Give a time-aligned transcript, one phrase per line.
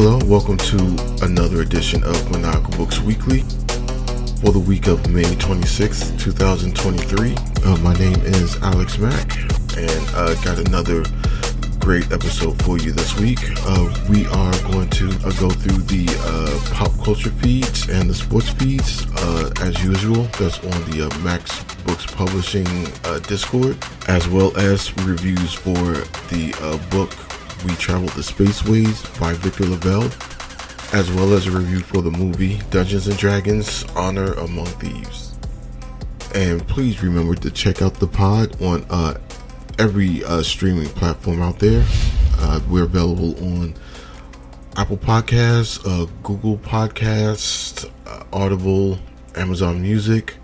[0.00, 3.40] Hello, welcome to another edition of Maniacal Books Weekly
[4.40, 7.34] for the week of May 26, 2023.
[7.64, 9.36] Uh, my name is Alex Mac,
[9.76, 11.02] and I uh, got another
[11.80, 13.40] great episode for you this week.
[13.66, 18.14] Uh, we are going to uh, go through the uh, pop culture feeds and the
[18.14, 20.22] sports feeds uh, as usual.
[20.38, 22.68] That's on the Mac's Books Publishing
[23.26, 25.74] Discord, as well as reviews for
[26.30, 26.54] the
[26.88, 27.27] book
[27.64, 30.10] We Traveled the Spaceways by Victor LaValle,
[30.92, 35.36] as well as a review for the movie Dungeons and Dragons Honor Among Thieves.
[36.34, 38.86] And please remember to check out the pod on
[39.78, 41.84] every uh, streaming platform out there.
[42.38, 43.74] Uh, we're available on
[44.76, 48.98] Apple Podcasts, uh, Google Podcasts, uh, Audible,
[49.34, 50.36] Amazon Music,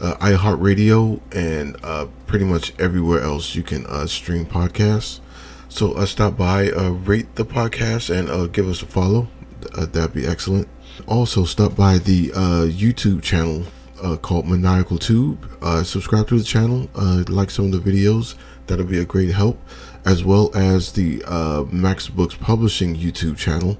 [0.00, 5.20] uh, iHeartRadio, and uh, pretty much everywhere else you can stream podcasts.
[5.68, 9.28] So stop by, rate the podcast, and give us a follow.
[9.76, 10.68] that'd be excellent.
[11.06, 13.64] Also, stop by the YouTube channel
[14.02, 15.50] uh, called Maniacal Tube.
[15.62, 18.34] Uh, subscribe to the channel, uh, like some of the videos.
[18.66, 19.58] That'll be a great help,
[20.04, 23.78] as well as the uh, Mac's Books Publishing YouTube channel.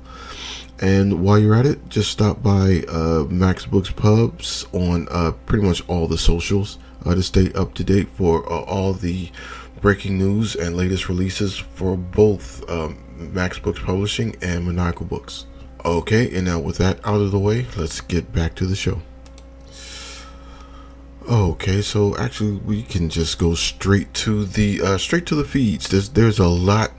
[0.78, 5.64] And while you're at it, just stop by uh, Mac's Books Pubs on uh, pretty
[5.64, 9.30] much all the socials to stay up to date for all the
[9.86, 12.98] breaking news and latest releases for both um,
[13.32, 15.46] Mac's Books Publishing and Maniacal Books.
[15.84, 19.00] Okay, and now with that out of the way, let's get back to the show.
[21.30, 25.86] Okay, so actually we can just go straight to the uh, straight to the feeds.
[25.88, 26.90] There's there's a lot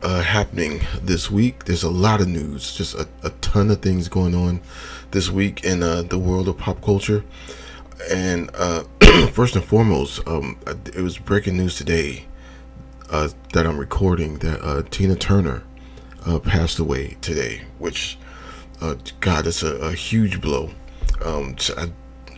[0.00, 1.66] uh, happening this week.
[1.66, 4.62] There's a lot of news, just a, a ton of things going on
[5.10, 7.22] this week in uh, the world of pop culture.
[8.10, 8.84] And uh,
[9.32, 12.24] first and foremost, um, it was breaking news today
[13.10, 15.62] uh, that I'm recording that uh, Tina Turner
[16.26, 18.18] uh, passed away today, which
[18.80, 20.70] uh, God, it's a, a huge blow.
[21.24, 21.90] Um, I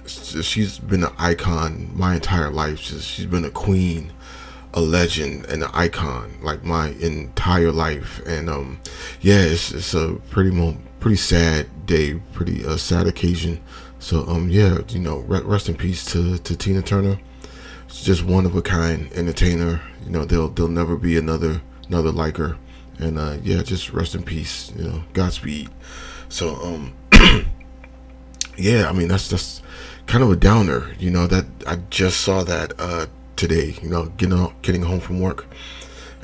[0.06, 2.80] she's been an icon my entire life.
[2.80, 4.12] She's, been a queen,
[4.74, 8.20] a legend, and an icon like my entire life.
[8.26, 8.80] And um,
[9.20, 13.60] yeah, it's, it's a pretty pretty sad day, pretty uh, sad occasion.
[13.98, 17.18] So um, yeah, you know, rest in peace to to Tina Turner.
[17.88, 19.80] She's just one of a kind entertainer.
[20.04, 22.56] You know, there'll there'll never be another another like her.
[22.98, 24.72] And uh, yeah, just rest in peace.
[24.76, 25.70] You know, Godspeed.
[26.28, 26.94] So um,
[28.56, 29.62] yeah, I mean that's that's
[30.06, 30.92] kind of a downer.
[30.98, 33.76] You know that I just saw that uh, today.
[33.82, 35.46] You know, getting getting home from work,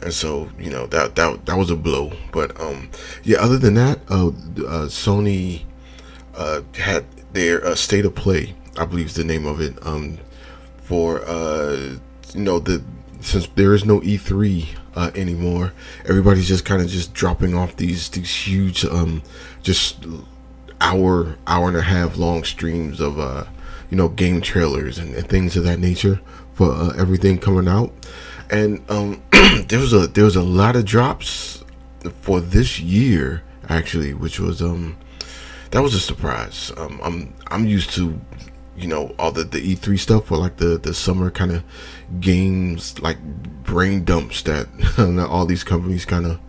[0.03, 2.13] and so you know that that that was a blow.
[2.33, 2.91] But um,
[3.25, 5.65] yeah, other than that, uh, uh Sony
[6.35, 10.19] uh, had their uh, state of play, I believe is the name of it, um,
[10.83, 11.97] for uh,
[12.35, 12.83] you know the
[13.21, 15.73] since there is no E3 uh, anymore,
[16.05, 19.23] everybody's just kind of just dropping off these these huge um
[19.63, 20.05] just
[20.81, 23.45] hour hour and a half long streams of uh
[23.91, 26.21] you know game trailers and, and things of that nature
[26.55, 27.93] for uh, everything coming out.
[28.51, 29.23] And um,
[29.69, 31.63] there was a there was a lot of drops
[32.21, 34.97] for this year actually which was um
[35.71, 36.73] that was a surprise.
[36.77, 38.19] Um, i'm i'm used to
[38.77, 41.65] you know all the the e3 stuff for like the the summer kind of
[42.21, 43.19] games like
[43.63, 44.67] brain dumps that
[45.31, 46.41] all these companies kind of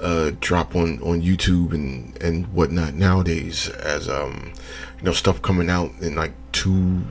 [0.00, 4.52] uh, drop on on YouTube and and whatnot nowadays as um
[4.98, 7.02] you know stuff coming out in like two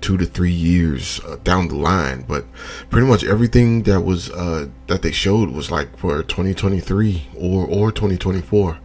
[0.00, 2.22] two to three years uh, down the line.
[2.22, 2.46] But
[2.90, 7.92] pretty much everything that was uh that they showed was like for 2023 or or
[7.92, 8.78] 2024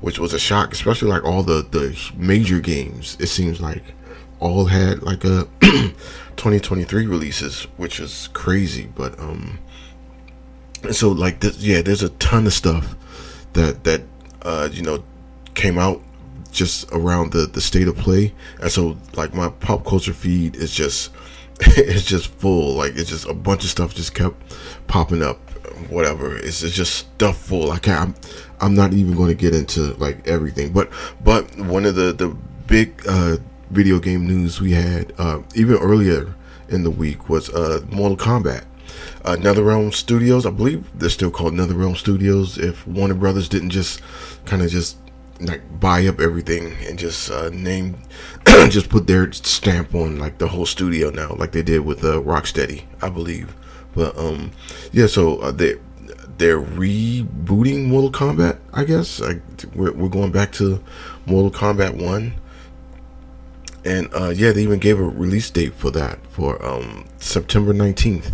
[0.00, 3.82] which was a shock especially like all the the major games it seems like
[4.40, 5.46] all had like a
[6.36, 9.58] 2023 releases which is crazy but um
[10.92, 12.96] so like this, yeah, there's a ton of stuff
[13.54, 14.02] that that
[14.42, 15.02] uh, you know
[15.54, 16.02] came out
[16.52, 20.72] just around the the state of play, and so like my pop culture feed is
[20.72, 21.12] just
[21.60, 22.74] it's just full.
[22.74, 24.36] Like it's just a bunch of stuff just kept
[24.86, 25.38] popping up.
[25.90, 27.70] Whatever, it's, it's just stuff full.
[27.70, 28.00] I can't.
[28.00, 28.14] I'm,
[28.60, 30.90] I'm not even going to get into like everything, but
[31.22, 32.28] but one of the the
[32.66, 33.36] big uh,
[33.70, 36.34] video game news we had uh, even earlier
[36.68, 38.64] in the week was uh, Mortal Kombat
[39.24, 40.46] uh, NetherRealm Studios.
[40.46, 42.58] I believe they're still called NetherRealm Studios.
[42.58, 44.00] If Warner Brothers didn't just
[44.44, 44.98] kind of just
[45.40, 47.96] like buy up everything and just uh, name,
[48.68, 52.20] just put their stamp on like the whole studio now, like they did with uh,
[52.20, 53.54] Rocksteady, I believe.
[53.94, 54.52] But um,
[54.92, 55.74] yeah, so uh, they
[56.38, 58.58] they're rebooting Mortal Kombat.
[58.72, 59.40] I guess I,
[59.74, 60.82] we're, we're going back to
[61.26, 62.34] Mortal Kombat One
[63.86, 68.32] and uh, yeah, they even gave a release date for that for um, September 19th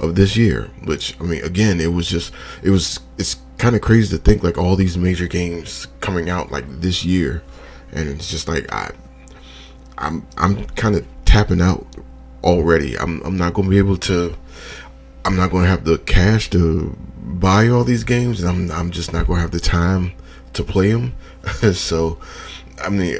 [0.00, 0.70] of this year.
[0.84, 2.32] Which I mean, again, it was just
[2.62, 6.52] it was it's kind of crazy to think like all these major games coming out
[6.52, 7.42] like this year,
[7.92, 8.92] and it's just like I,
[9.98, 11.84] I'm I'm kind of tapping out
[12.44, 12.96] already.
[12.96, 14.34] I'm I'm not gonna be able to.
[15.24, 19.12] I'm not gonna have the cash to buy all these games, and I'm I'm just
[19.12, 20.12] not gonna have the time
[20.52, 21.14] to play them.
[21.74, 22.18] so,
[22.80, 23.16] I mean,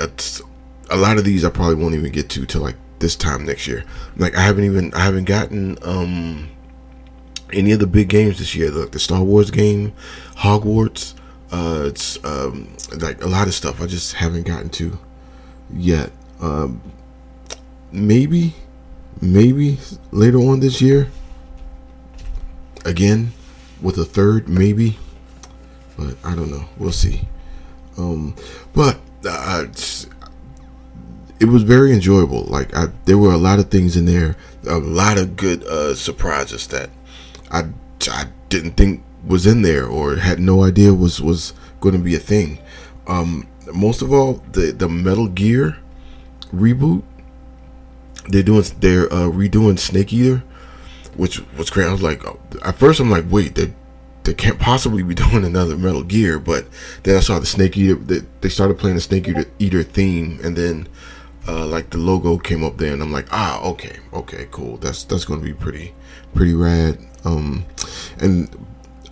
[0.92, 3.66] a lot of these I probably won't even get to till like this time next
[3.66, 3.84] year.
[4.16, 6.48] Like I haven't even I haven't gotten um
[7.52, 8.70] any of the big games this year.
[8.70, 9.92] Like the Star Wars game,
[10.36, 11.14] Hogwarts.
[11.50, 14.98] Uh, it's um like a lot of stuff I just haven't gotten to
[15.72, 16.12] yet.
[16.40, 16.82] Um,
[17.90, 18.54] maybe,
[19.20, 19.78] maybe
[20.10, 21.10] later on this year.
[22.84, 23.32] Again,
[23.80, 24.98] with a third, maybe.
[25.96, 26.64] But I don't know.
[26.78, 27.28] We'll see.
[27.96, 28.34] Um,
[28.72, 29.66] but uh,
[31.42, 32.44] it was very enjoyable.
[32.44, 35.96] Like I, there were a lot of things in there, a lot of good uh,
[35.96, 36.88] surprises that
[37.50, 37.64] I
[38.08, 42.14] I didn't think was in there or had no idea was was going to be
[42.14, 42.60] a thing.
[43.08, 45.78] Um, most of all, the the Metal Gear
[46.54, 47.02] reboot.
[48.28, 50.44] They're doing they're uh, redoing Snake Eater,
[51.16, 51.88] which was great.
[51.88, 53.74] I was like, oh, at first I'm like, wait, they
[54.22, 56.38] they can't possibly be doing another Metal Gear.
[56.38, 56.66] But
[57.02, 57.96] then I saw the Snake Eater.
[57.96, 60.86] They, they started playing the Snake Eater, Eater theme, and then
[61.48, 64.76] uh, like the logo came up there, and I'm like, ah, okay, okay, cool.
[64.76, 65.94] That's that's gonna be pretty
[66.34, 66.98] pretty rad.
[67.24, 67.64] Um,
[68.18, 68.48] and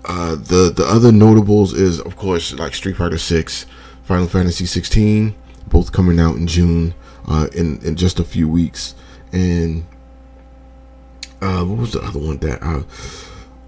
[0.05, 3.67] uh, the the other notables is of course like Street Fighter Six,
[4.05, 5.35] Final Fantasy 16,
[5.69, 6.95] both coming out in June,
[7.29, 8.95] uh, in in just a few weeks,
[9.33, 9.85] and
[11.43, 12.83] uh, what was the other one that uh,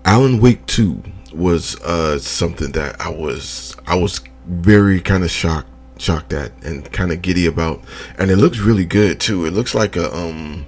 [0.05, 5.69] Alan Wake Two was uh something that I was I was very kind of shocked
[6.03, 7.81] shocked at and kind of giddy about.
[8.19, 9.47] And it looks really good too.
[9.47, 10.67] It looks like a um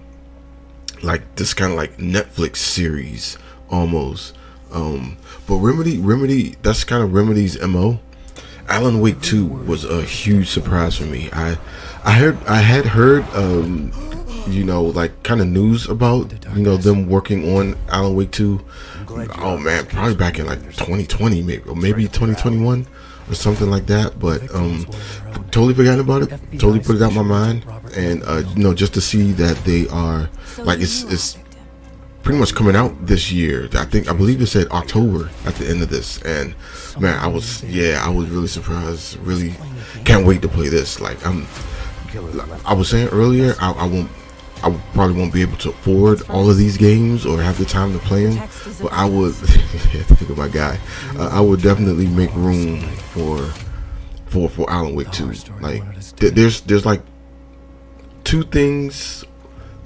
[1.03, 3.37] like this kind of like netflix series
[3.69, 4.37] almost.
[4.73, 5.17] Um
[5.47, 8.01] but remedy remedy that's kind of remedy's mo
[8.69, 11.29] alan wake 2 was a huge surprise for me.
[11.33, 11.59] I
[12.05, 13.93] i heard i had heard um
[14.47, 18.61] you know like kind of news about you know them working on alan wake 2
[19.39, 22.87] oh man probably back in like 2020 maybe or maybe 2021
[23.29, 24.19] or something like that.
[24.19, 24.87] But um,
[25.51, 26.29] totally forgot about it.
[26.59, 27.65] Totally put it out my mind.
[27.97, 30.29] And uh, you know, just to see that they are
[30.59, 31.39] like it's it's
[32.23, 33.69] pretty much coming out this year.
[33.75, 36.21] I think I believe it said October at the end of this.
[36.23, 36.55] And
[36.99, 39.17] man, I was yeah, I was really surprised.
[39.19, 39.55] Really
[40.05, 41.01] can't wait to play this.
[41.01, 41.47] Like I'm.
[42.65, 44.09] I was saying earlier, I, I won't
[44.65, 47.93] I probably won't be able to afford all of these games or have the time
[47.93, 48.49] to play them.
[48.81, 50.79] But I would, think of my guy.
[51.19, 52.81] Uh, I would definitely make room
[53.13, 53.39] for
[54.27, 55.33] for for Alan Wake 2.
[55.61, 55.83] Like
[56.17, 57.03] th- there's there's like
[58.25, 59.25] two things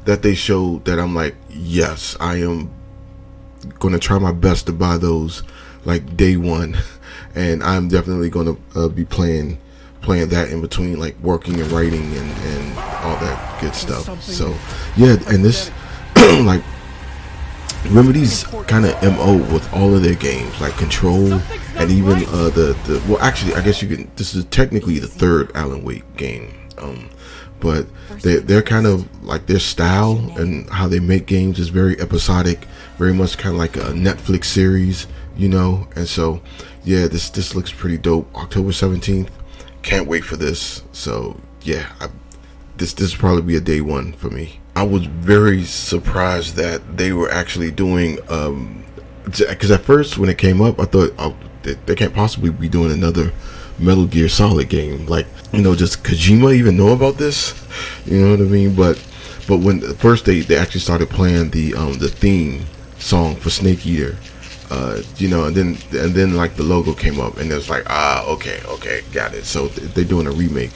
[0.04, 2.70] that they showed that I'm like, yes, I am
[3.80, 5.42] gonna try my best to buy those
[5.84, 6.76] like day one,
[7.34, 9.58] and I'm definitely gonna uh, be playing
[10.00, 14.22] playing that in between like working and writing and, and all that good stuff.
[14.22, 14.54] so
[14.96, 15.70] yeah and this
[16.44, 16.62] like
[17.90, 21.32] remedy's kind of mo with all of their games like control
[21.76, 25.06] and even uh the, the well actually i guess you can this is technically the
[25.06, 27.08] third alan wake game um
[27.60, 27.86] but
[28.22, 32.66] they, they're kind of like their style and how they make games is very episodic
[32.98, 36.40] very much kind of like a netflix series you know and so
[36.84, 38.28] yeah this this looks pretty dope.
[38.36, 39.28] October 17th
[39.82, 40.82] can't wait for this.
[40.92, 42.08] So yeah, I,
[42.76, 44.60] this this will probably be a day one for me.
[44.76, 48.84] I was very surprised that they were actually doing um
[49.24, 52.68] because at first when it came up, I thought oh, they, they can't possibly be
[52.68, 53.32] doing another
[53.78, 55.06] Metal Gear Solid game.
[55.06, 57.54] Like you know, just Kojima even know about this?
[58.06, 58.74] You know what I mean?
[58.74, 59.04] But
[59.46, 62.64] but when first they they actually started playing the um the theme
[62.98, 64.16] song for Snake Eater
[64.70, 67.84] uh, you know, and then and then like the logo came up, and it's like,
[67.88, 69.44] ah, okay, okay, got it.
[69.44, 70.72] So they're doing a remake,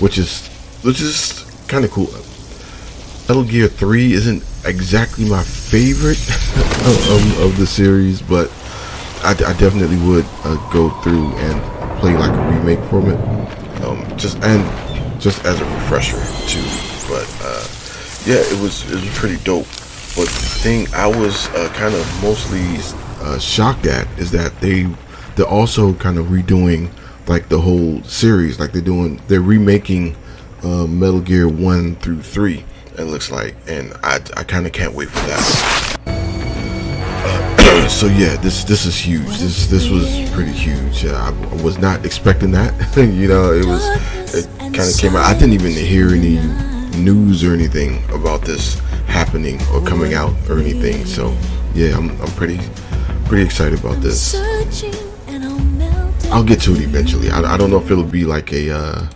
[0.00, 0.48] which is
[0.82, 2.08] which is kind of cool.
[3.28, 6.18] Metal Gear Three isn't exactly my favorite
[6.86, 8.50] of, of, of, the series, but
[9.22, 14.04] I, I definitely would uh, go through and play like a remake from it, um,
[14.16, 16.18] just and just as a refresher
[16.48, 16.64] too.
[17.08, 17.66] But uh,
[18.24, 19.66] yeah, it was it was pretty dope.
[20.16, 22.78] But the thing I was uh, kind of mostly
[23.28, 24.88] uh, shocked at is that they
[25.36, 26.90] they're also kind of redoing
[27.26, 28.58] like the whole series.
[28.58, 30.16] Like they're doing they're remaking
[30.62, 32.64] uh, Metal Gear one through three.
[32.96, 35.98] It looks like, and I I kind of can't wait for that.
[36.06, 39.26] Uh, so yeah, this this is huge.
[39.38, 41.04] This this was pretty huge.
[41.04, 41.30] I,
[41.62, 42.72] was not expecting that.
[42.96, 43.84] you know, it was
[44.34, 45.26] it kind of came out.
[45.26, 46.38] I didn't even hear any
[46.96, 51.04] news or anything about this happening or coming out or anything.
[51.04, 51.36] So
[51.74, 52.58] yeah, I'm I'm pretty
[53.28, 54.34] pretty excited about this.
[56.32, 57.30] I'll get to it eventually.
[57.30, 58.70] I, I don't know if it'll be like a.
[58.74, 59.08] Uh,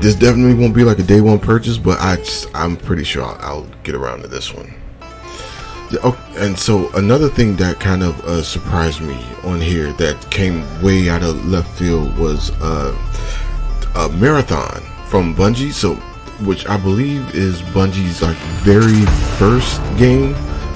[0.00, 2.16] this definitely won't be like a day one purchase, but I
[2.54, 4.72] I'm pretty sure I'll, I'll, get around to this one.
[6.02, 10.64] Oh, and so another thing that kind of uh, surprised me on here that came
[10.82, 12.96] way out of left field was uh,
[13.94, 15.72] a marathon from Bungie.
[15.72, 15.94] So,
[16.46, 19.04] which I believe is Bungie's like very
[19.38, 20.34] first game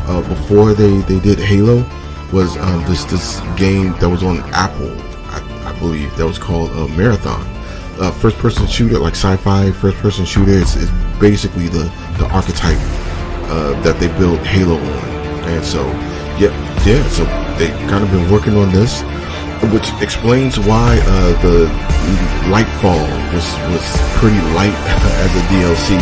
[0.09, 1.85] uh, before they they did Halo
[2.33, 4.91] was um, this this game that was on Apple,
[5.31, 7.47] I, I believe that was called uh, Marathon.
[8.00, 10.53] Uh, first person shooter, like sci-fi first person shooter.
[10.53, 10.77] It's,
[11.19, 12.79] basically the the archetype
[13.50, 15.09] uh, that they built Halo on,
[15.50, 15.85] and so
[16.38, 16.55] yeah,
[16.87, 17.03] yeah.
[17.09, 17.25] So
[17.59, 19.03] they kind of been working on this,
[19.75, 21.67] which explains why uh, the
[22.55, 23.03] Lightfall
[23.35, 23.85] was was
[24.17, 24.75] pretty light
[25.25, 25.99] as a DLC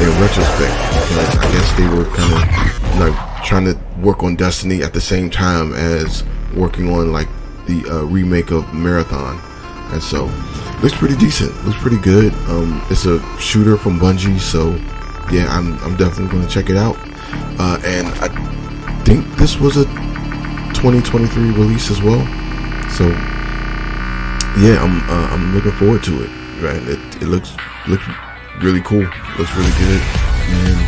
[0.00, 4.82] in retrospect because I guess they were kind of like trying to work on Destiny
[4.82, 6.24] at the same time as
[6.56, 7.28] working on like
[7.66, 9.40] the uh, remake of Marathon,
[9.92, 10.24] and so
[10.82, 11.54] looks pretty decent.
[11.64, 12.34] Looks pretty good.
[12.48, 14.70] Um, it's a shooter from Bungie, so
[15.32, 16.96] yeah, I'm I'm definitely going to check it out.
[17.58, 18.28] Uh, and I
[19.04, 19.84] think this was a
[20.74, 22.20] 2023 release as well,
[22.90, 23.06] so
[24.58, 26.30] yeah, I'm uh, I'm looking forward to it.
[26.60, 27.54] Right, it, it looks
[27.86, 28.04] looks
[28.60, 29.04] really cool.
[29.38, 30.02] Looks really good,
[30.48, 30.80] and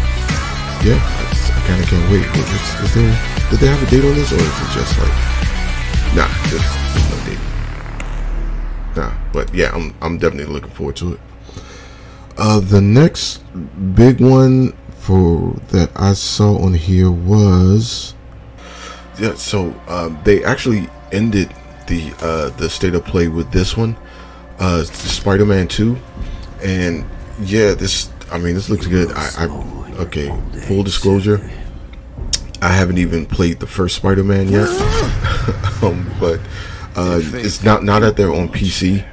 [0.85, 2.25] yeah, kind of can't wait.
[2.25, 3.13] Is, is there,
[3.51, 5.13] did they have a date on this, or is it just like,
[6.17, 6.65] nah, just,
[7.11, 7.45] no date.
[8.97, 11.21] Nah, but yeah, I'm I'm definitely looking forward to it.
[12.39, 13.43] Uh, the next
[13.95, 18.15] big one for that I saw on here was
[19.19, 19.35] yeah.
[19.35, 21.53] So um, they actually ended
[21.87, 23.95] the uh, the state of play with this one,
[24.59, 25.99] uh, Spider-Man Two,
[26.63, 27.05] and
[27.41, 29.13] yeah, this I mean this looks good.
[29.13, 30.29] I, I okay,
[30.67, 31.51] full disclosure,
[32.61, 34.69] I haven't even played the first Spider-Man yet,
[35.83, 36.41] um, but
[36.97, 39.07] uh, it's not now that they're on PC.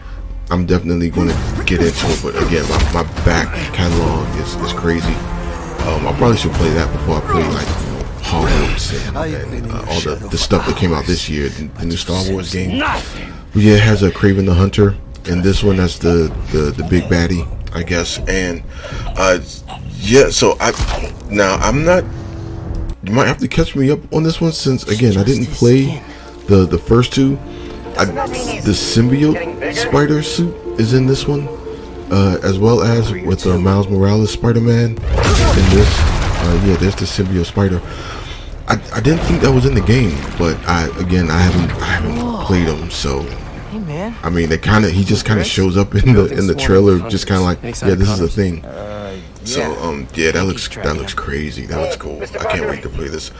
[0.51, 4.73] I'm definitely going to get into it, but again, my, my back catalog is, is
[4.73, 5.13] crazy.
[5.85, 9.71] Um, I probably should play that before I play like you know, Hogwarts and, and
[9.71, 12.53] uh, all the, the stuff that came out this year, the, the new Star Wars
[12.53, 12.79] game.
[12.79, 16.83] But yeah, it has a Kraven the Hunter, and this one that's the, the the
[16.89, 18.19] big baddie, I guess.
[18.27, 18.63] And
[19.17, 19.39] uh,
[19.97, 20.71] yeah, so I
[21.29, 22.03] now I'm not.
[23.03, 26.01] You might have to catch me up on this one since again I didn't play
[26.47, 27.37] the the first two.
[27.97, 31.47] I, the symbiote spider suit is in this one,
[32.11, 35.99] uh, as well as with uh, Miles Morales Spider-Man in this.
[36.37, 37.81] Uh, yeah, there's the symbiote spider.
[38.67, 41.85] I, I didn't think that was in the game, but I again I haven't I
[41.85, 43.21] haven't played them, so
[44.23, 46.55] I mean, they kind of he just kind of shows up in the in the
[46.55, 48.63] trailer, just kind of like, yeah, this is a thing.
[49.45, 51.65] So um yeah, that looks that looks crazy.
[51.67, 52.21] That looks cool.
[52.21, 53.31] I can't wait to play this.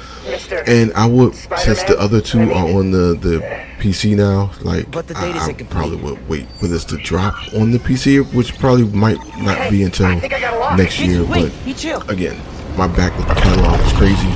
[0.67, 3.39] And I would since the other two are on the the
[3.79, 8.24] PC now, like I, I probably would wait for this to drop on the PC,
[8.34, 10.15] which probably might not be until
[10.77, 11.25] next year.
[11.25, 11.51] But
[12.10, 12.39] again,
[12.77, 14.29] my back with the catalog is crazy.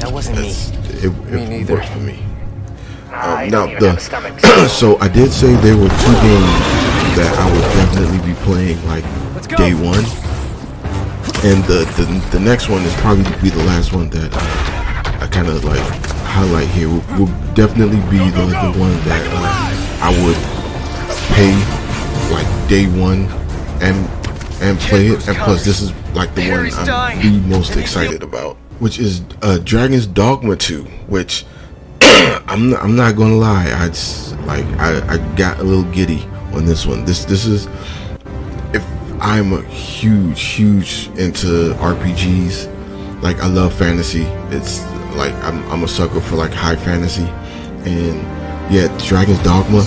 [0.00, 0.50] That wasn't me.
[0.98, 2.22] It, it works for me.
[3.16, 3.98] Um, now the
[4.68, 6.56] so I did say there were two games
[7.16, 9.04] that I would definitely be playing like
[9.56, 10.04] day one
[11.44, 15.28] and the, the, the next one is probably be the last one that uh, I
[15.28, 15.80] kind of like
[16.24, 16.88] highlight here.
[16.88, 20.36] Will, will definitely be the, the one that uh, I would
[21.36, 21.52] pay
[22.32, 23.26] like day one
[23.82, 24.08] and
[24.62, 25.28] and play it.
[25.28, 29.58] And plus, this is like the one I'm the most excited about, which is uh,
[29.58, 31.44] Dragon's Dogma 2, which
[32.48, 36.24] I'm not, I'm not gonna lie, I just like I, I got a little giddy
[36.52, 37.04] on this one.
[37.04, 37.66] This this is
[38.72, 38.84] if
[39.20, 42.72] I'm a huge, huge into RPGs.
[43.22, 44.22] Like I love fantasy.
[44.50, 47.26] It's like I'm, I'm a sucker for like high fantasy,
[47.88, 48.16] and
[48.72, 49.80] yeah, Dragon's Dogma.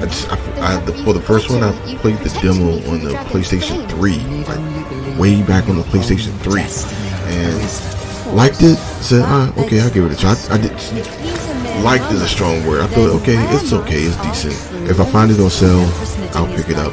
[0.00, 3.12] I just, I, I, the, for the first one, I played the demo on the
[3.28, 6.62] PlayStation 3, like way back on the PlayStation 3,
[7.34, 8.78] and liked it.
[9.02, 10.50] Said, ah, okay, I'll give it a shot.
[10.50, 11.59] I, I did.
[11.82, 12.82] Liked is a strong word.
[12.82, 14.90] I thought, okay, it's okay, it's decent.
[14.90, 15.88] If I find it on sale,
[16.34, 16.92] I'll pick it up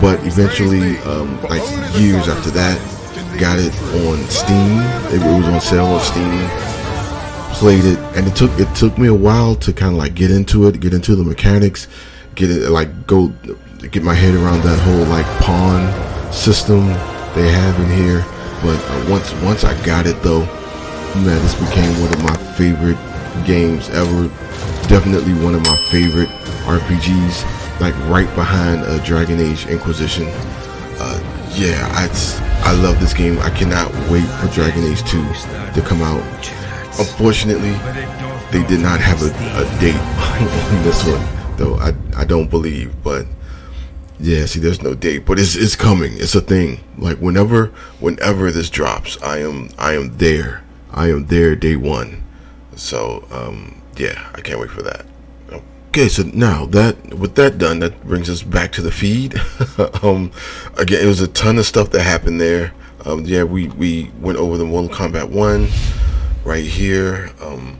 [0.00, 1.62] but eventually, um, like
[1.98, 2.78] years after that,
[3.38, 3.74] got it
[4.06, 4.80] on Steam.
[5.12, 6.48] It, was on sale on Steam.
[7.54, 10.30] Played it, and it took it took me a while to kind of like get
[10.30, 11.88] into it, get into the mechanics,
[12.34, 13.28] get it like go
[13.90, 16.86] get my head around that whole like pawn system
[17.34, 18.24] they have in here.
[18.62, 20.44] But uh, once once I got it though,
[21.16, 22.98] man, this became one of my favorite
[23.44, 24.28] games ever.
[24.88, 26.28] Definitely one of my favorite
[26.66, 30.26] RPGs like right behind uh, Dragon Age Inquisition.
[30.98, 31.18] Uh,
[31.54, 32.08] yeah, I
[32.64, 33.38] I love this game.
[33.40, 35.22] I cannot wait for Dragon Age 2
[35.74, 36.22] to come out.
[36.98, 37.72] unfortunately,
[38.52, 41.76] they did not have a, a date on this one, though.
[41.78, 43.26] I I don't believe, but
[44.20, 44.46] yeah.
[44.46, 46.12] See, there's no date, but it's it's coming.
[46.16, 46.80] It's a thing.
[46.98, 47.66] Like whenever
[48.00, 50.62] whenever this drops, I am I am there.
[50.92, 52.22] I am there day one.
[52.76, 55.06] So um, yeah, I can't wait for that.
[55.88, 59.34] Okay, so now that with that done, that brings us back to the feed.
[60.02, 60.32] um,
[60.78, 62.72] again, it was a ton of stuff that happened there.
[63.04, 65.68] Um, yeah, we we went over the Mortal Kombat one
[66.44, 67.30] right here.
[67.42, 67.78] Um,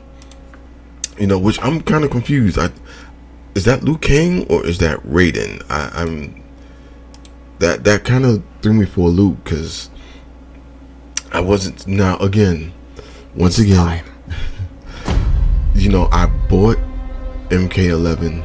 [1.17, 2.59] you know, which I'm kind of confused.
[2.59, 2.69] I
[3.55, 5.63] is that Liu Kang or is that Raiden?
[5.69, 6.43] I, I'm
[7.59, 9.89] that that kind of threw me for a loop because
[11.31, 11.87] I wasn't.
[11.87, 12.73] Now again,
[13.35, 14.03] once it's again,
[15.75, 16.77] you know, I bought
[17.49, 18.43] MK11,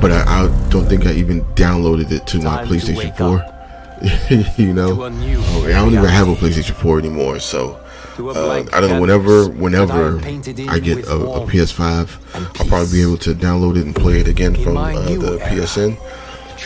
[0.00, 4.56] but I, I, don't think I even downloaded it to Time my PlayStation to 4.
[4.64, 7.80] you know, oh, I don't even have a PlayStation 4 anymore, so
[8.18, 9.00] uh, I don't know.
[9.00, 10.18] Whenever, whenever
[10.68, 14.28] I get a, a, PS5, I'll probably be able to download it and play it
[14.28, 15.96] again from uh, the PSN.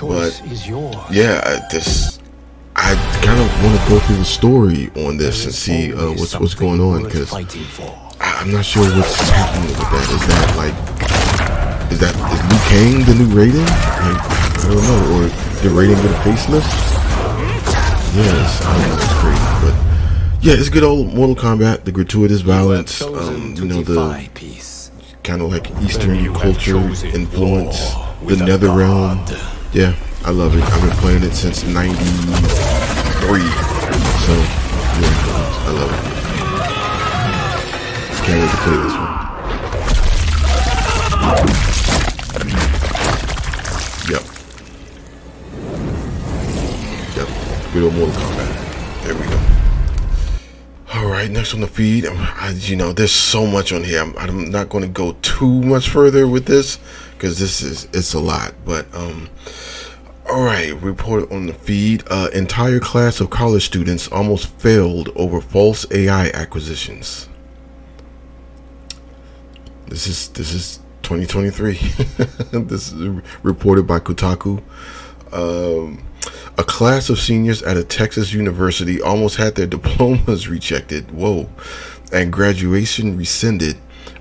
[0.00, 2.18] But yeah, I, this
[2.76, 6.38] I kind of want to go through the story on this and see uh, what's
[6.38, 7.32] what's going on because
[8.20, 10.08] I'm not sure what's happening with that.
[10.10, 10.74] Is that like,
[11.92, 13.64] is that is Liu Kang the new Raiden?
[13.64, 14.20] Like,
[14.64, 15.00] I don't know.
[15.16, 15.22] Or
[15.62, 16.70] did Raiden get a facelift?
[18.14, 18.96] Yes, I don't know.
[19.02, 19.74] It's crazy, but
[20.44, 21.84] yeah, it's good old Mortal Kombat.
[21.84, 24.28] The gratuitous violence, um, you know, the
[25.22, 27.94] kind of like Eastern culture influence,
[28.26, 29.24] the Nether Realm.
[29.72, 29.94] Yeah,
[30.24, 30.62] I love it.
[30.62, 31.98] I've been playing it since '93,
[34.20, 34.34] so
[35.00, 35.10] yeah,
[35.66, 36.13] I love it.
[38.24, 39.24] Can't wait to play this one.
[44.08, 44.22] Yep.
[47.16, 47.28] Yep.
[47.74, 49.04] Good old Mortal Kombat.
[49.04, 49.38] There we go.
[50.94, 54.00] All right, next on the feed, I, you know, there's so much on here.
[54.00, 56.78] I'm, I'm not going to go too much further with this
[57.12, 58.54] because this is it's a lot.
[58.64, 59.28] But um,
[60.30, 62.04] all right, report on the feed.
[62.08, 67.28] Uh, entire class of college students almost failed over false AI acquisitions.
[69.86, 71.74] This is this is 2023.
[72.64, 74.62] this is reported by Kotaku.
[75.32, 76.02] Um,
[76.56, 81.10] a class of seniors at a Texas university almost had their diplomas rejected.
[81.10, 81.48] Whoa,
[82.12, 83.76] and graduation rescinded,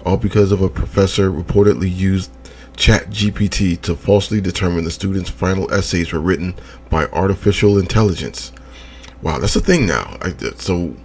[0.06, 2.32] all because of a professor reportedly used
[2.76, 6.56] Chat GPT to falsely determine the students' final essays were written
[6.89, 8.52] by artificial intelligence.
[9.21, 10.17] Wow, that's a thing now.
[10.21, 10.95] I, so,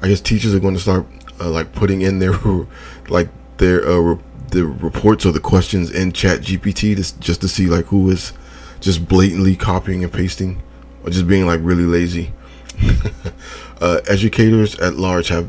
[0.00, 1.04] I guess teachers are going to start
[1.40, 2.32] uh, like putting in their
[3.08, 7.48] like their uh, re- the reports or the questions in Chat GPT to, just to
[7.48, 8.32] see like who is
[8.80, 10.62] just blatantly copying and pasting
[11.02, 12.32] or just being like really lazy.
[13.80, 15.48] uh, educators at large have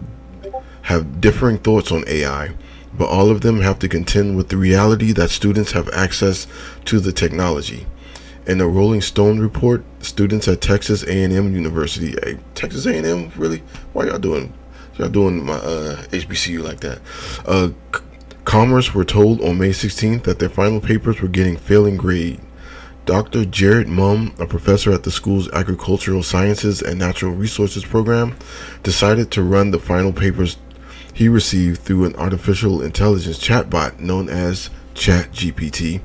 [0.83, 2.53] have differing thoughts on AI
[2.97, 6.47] but all of them have to contend with the reality that students have access
[6.85, 7.85] to the technology.
[8.47, 13.61] In a Rolling Stone report, students at Texas A&M University, hey, Texas A&M, really?
[13.93, 14.53] Why y'all doing?
[14.97, 16.99] Y'all doing my uh, HBCU like that?
[17.45, 18.03] Uh, C-
[18.45, 22.39] Commerce were told on May 16th that their final papers were getting failing grade.
[23.05, 23.45] Dr.
[23.45, 28.35] Jared Mumm, a professor at the school's Agricultural Sciences and Natural Resources program,
[28.83, 30.57] decided to run the final papers
[31.13, 36.01] he received through an artificial intelligence chatbot known as ChatGPT,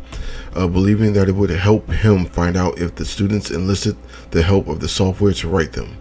[0.54, 3.96] uh, believing that it would help him find out if the students enlisted
[4.32, 5.96] the help of the software to write them.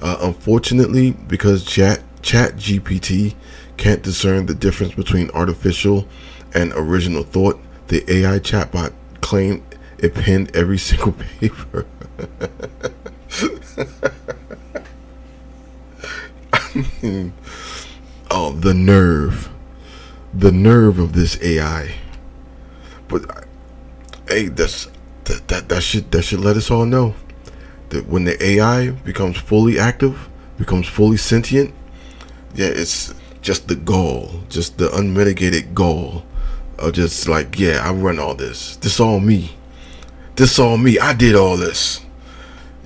[0.00, 3.34] Uh, unfortunately, because Chat ChatGPT
[3.76, 6.08] can't discern the difference between artificial
[6.54, 9.62] and original thought, the AI chatbot claimed
[9.98, 11.84] it penned every single paper.
[16.52, 17.34] I mean,
[18.30, 19.50] oh, the nerve,
[20.32, 21.94] the nerve of this AI.
[23.06, 23.46] But
[24.28, 24.88] hey, that's
[25.24, 27.14] that that that should that should let us all know
[27.90, 31.74] that when the AI becomes fully active, becomes fully sentient,
[32.54, 36.24] yeah, it's just the gall, just the unmitigated gall
[36.78, 38.76] of just like, yeah, I run all this.
[38.76, 39.56] This all me.
[40.36, 40.98] This all me.
[40.98, 42.00] I did all this.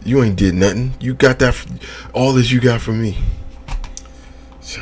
[0.05, 0.95] You ain't did nothing.
[1.01, 1.65] You got that.
[2.13, 3.19] All this you got from me.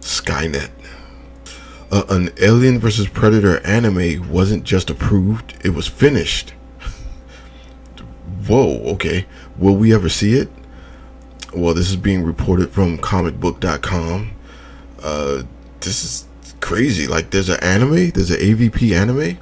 [0.00, 0.70] Skynet.
[1.90, 3.08] Uh, an Alien vs.
[3.08, 6.50] Predator anime wasn't just approved, it was finished.
[8.48, 9.26] Whoa, okay.
[9.56, 10.48] Will we ever see it?
[11.56, 14.30] Well, this is being reported from comicbook.com.
[15.02, 15.44] Uh,
[15.80, 16.28] this is
[16.60, 17.06] crazy.
[17.06, 18.10] Like, there's an anime?
[18.10, 19.38] There's an AVP anime?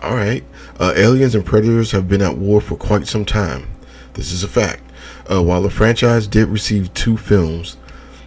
[0.00, 0.44] Alright.
[0.78, 3.66] Uh, aliens and predators have been at war for quite some time.
[4.14, 4.84] This is a fact.
[5.28, 7.76] Uh, while the franchise did receive two films,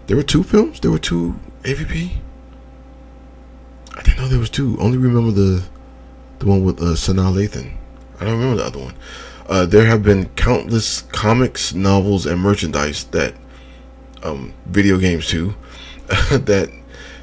[0.08, 0.82] there were two films.
[0.82, 2.18] There were two AVP.
[3.96, 4.78] I didn't know there was two.
[4.82, 5.64] Only remember the
[6.40, 7.72] the one with uh, Sanaa Lathan.
[8.20, 8.96] I don't remember the other one.
[9.50, 13.34] Uh, there have been countless comics, novels, and merchandise that
[14.22, 15.56] um, video games too
[16.08, 16.72] that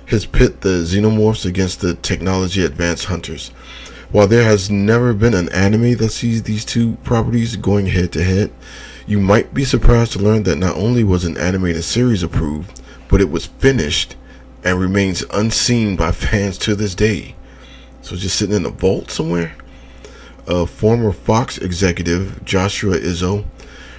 [0.07, 3.51] has pit the xenomorphs against the technology advanced hunters.
[4.11, 8.25] While there has never been an anime that sees these two properties going head to
[8.25, 8.53] head,
[9.07, 13.21] you might be surprised to learn that not only was an animated series approved, but
[13.21, 14.17] it was finished
[14.65, 17.37] and remains unseen by fans to this day.
[18.03, 19.55] So just sitting in a vault somewhere?
[20.47, 23.45] A former Fox executive, Joshua Izzo,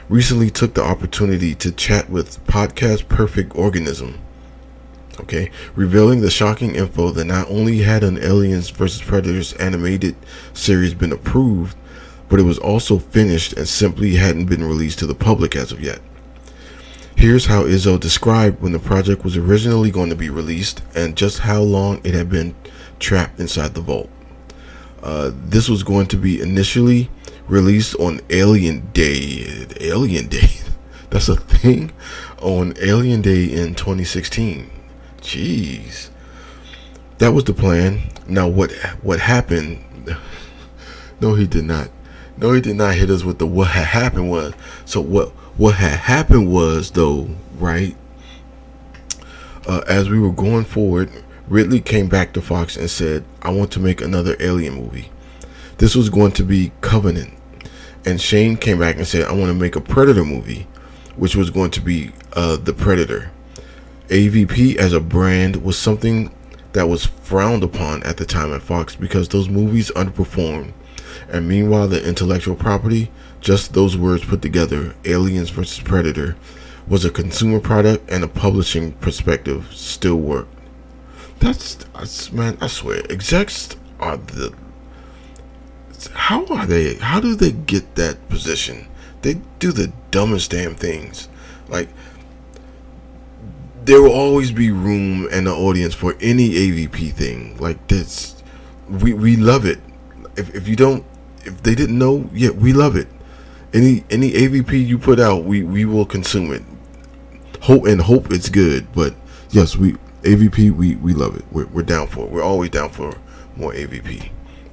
[0.09, 4.19] recently took the opportunity to chat with Podcast Perfect Organism
[5.19, 9.01] okay, revealing the shocking info that not only had an Aliens vs.
[9.01, 10.15] Predators animated
[10.53, 11.75] series been approved,
[12.29, 15.81] but it was also finished and simply hadn't been released to the public as of
[15.81, 15.99] yet.
[17.15, 21.39] Here's how Izzo described when the project was originally going to be released and just
[21.39, 22.53] how long it had been
[22.99, 24.09] trapped inside the vault.
[25.03, 27.09] Uh, this was going to be initially
[27.47, 29.67] released on Alien Day.
[29.79, 30.49] Alien Day?
[31.09, 31.91] That's a thing?
[32.41, 34.69] On Alien Day in 2016.
[35.21, 36.09] Jeez.
[37.19, 38.01] That was the plan.
[38.27, 39.83] Now what what happened?
[41.19, 41.89] No, he did not.
[42.37, 44.53] No, he did not hit us with the what had happened was.
[44.85, 47.95] So what what had happened was though, right?
[49.67, 51.09] Uh, as we were going forward,
[51.49, 55.11] Ridley came back to Fox and said, "I want to make another Alien movie."
[55.77, 57.33] This was going to be Covenant,
[58.03, 60.67] and Shane came back and said, "I want to make a Predator movie,"
[61.15, 63.31] which was going to be uh, the Predator.
[64.09, 66.31] AVP as a brand was something
[66.73, 70.73] that was frowned upon at the time at Fox because those movies underperformed.
[71.29, 75.79] And meanwhile, the intellectual property, just those words put together, Aliens vs.
[75.79, 76.35] Predator,
[76.87, 80.56] was a consumer product and a publishing perspective still worked.
[81.39, 84.53] That's, that's man, I swear, execs are the.
[86.13, 86.95] How are they?
[86.95, 88.87] How do they get that position?
[89.21, 91.27] They do the dumbest damn things.
[91.67, 91.89] Like,
[93.83, 98.35] there will always be room and an audience for any AVP thing like this.
[98.89, 99.79] We we love it.
[100.35, 101.05] If, if you don't,
[101.45, 103.07] if they didn't know, yeah, we love it.
[103.73, 106.63] Any any AVP you put out, we we will consume it.
[107.61, 109.15] Hope and hope it's good, but
[109.49, 109.95] yes, we
[110.27, 111.45] AVP we we love it.
[111.53, 112.31] We're we're down for it.
[112.31, 113.17] We're always down for
[113.55, 114.29] more AVP.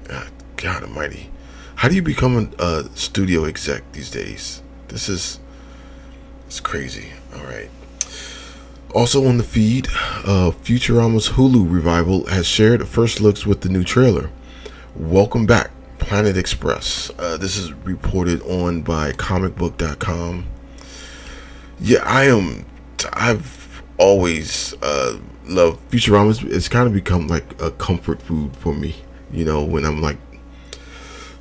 [0.09, 1.31] God, God Almighty,
[1.77, 4.63] how do you become a, a studio exec these days?
[4.89, 5.39] This is
[6.49, 7.13] it's crazy.
[7.37, 7.71] All right.
[8.93, 9.87] Also on the feed,
[10.25, 14.31] uh, Futurama's Hulu revival has shared first looks with the new trailer.
[14.97, 17.13] Welcome back, Planet Express.
[17.17, 20.47] Uh, this is reported on by comicbook.com.
[21.79, 22.67] Yeah, I am.
[23.13, 26.45] I've always uh, loved Futurama.
[26.51, 28.95] It's kind of become like a comfort food for me.
[29.31, 30.19] You know, when I'm like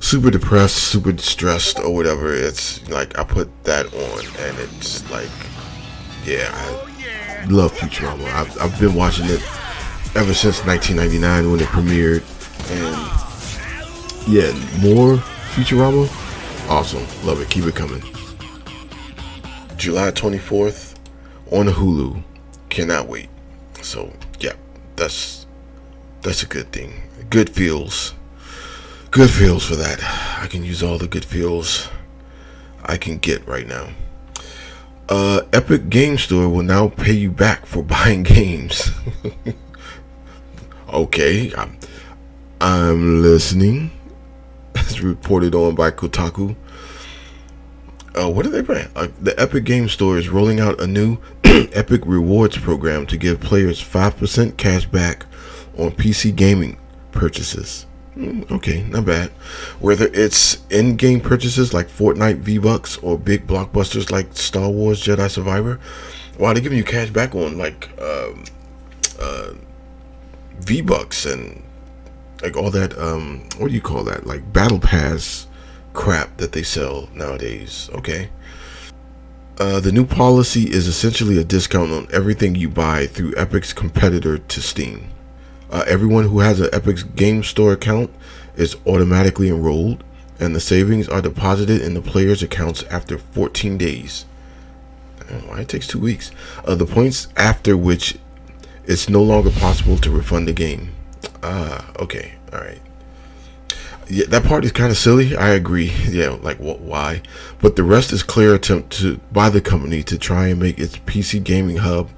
[0.00, 5.30] super depressed, super stressed, or whatever, it's like I put that on and it's like,
[6.24, 6.50] yeah.
[6.52, 6.90] I,
[7.48, 8.24] love Futurama.
[8.32, 9.42] I've, I've been watching it
[10.14, 12.22] ever since 1999 when it premiered,
[12.70, 12.96] and
[14.26, 15.16] yeah, more
[15.54, 16.08] Futurama.
[16.70, 17.50] Awesome, love it.
[17.50, 18.02] Keep it coming.
[19.76, 20.96] July 24th
[21.50, 22.22] on Hulu.
[22.70, 23.28] Cannot wait.
[23.84, 24.54] So yeah,
[24.96, 25.46] that's
[26.22, 27.02] that's a good thing.
[27.30, 28.14] Good feels.
[29.10, 30.02] Good feels for that.
[30.42, 31.88] I can use all the good feels
[32.84, 33.90] I can get right now
[35.08, 38.90] uh, Epic Game Store will now pay you back for buying games.
[40.92, 41.78] okay, I'm,
[42.60, 43.90] I'm listening.
[44.74, 46.56] As reported on by Kotaku.
[48.16, 48.88] Uh, what are they paying?
[48.94, 53.40] Uh, the Epic Game Store is rolling out a new Epic Rewards program to give
[53.40, 55.26] players 5% cash back
[55.76, 56.78] on PC gaming
[57.10, 57.86] purchases.
[58.16, 59.30] Mm, okay, not bad.
[59.80, 65.80] Whether it's in-game purchases like Fortnite V-Bucks or big blockbusters like Star Wars Jedi Survivor,
[66.36, 68.44] why wow, they're giving you cash back on like um,
[69.20, 69.50] uh,
[70.60, 71.62] V-Bucks and
[72.42, 72.96] like all that.
[72.96, 74.26] Um, what do you call that?
[74.26, 75.48] Like Battle Pass
[75.94, 77.88] crap that they sell nowadays.
[77.94, 78.28] Okay.
[79.58, 84.36] Uh, the new policy is essentially a discount on everything you buy through Epic's competitor
[84.36, 85.08] to Steam.
[85.70, 88.10] Uh, everyone who has an Epic's Game Store account
[88.56, 90.02] is automatically enrolled,
[90.40, 94.26] and the savings are deposited in the player's accounts after 14 days.
[95.46, 96.30] Why it takes two weeks?
[96.64, 98.18] Uh, the points after which
[98.84, 100.92] it's no longer possible to refund the game.
[101.42, 102.80] Ah, okay, all right.
[104.08, 105.36] Yeah, that part is kind of silly.
[105.36, 105.92] I agree.
[106.08, 106.80] Yeah, like what?
[106.80, 107.22] Why?
[107.60, 110.96] But the rest is clear attempt to by the company to try and make its
[110.98, 112.10] PC gaming hub,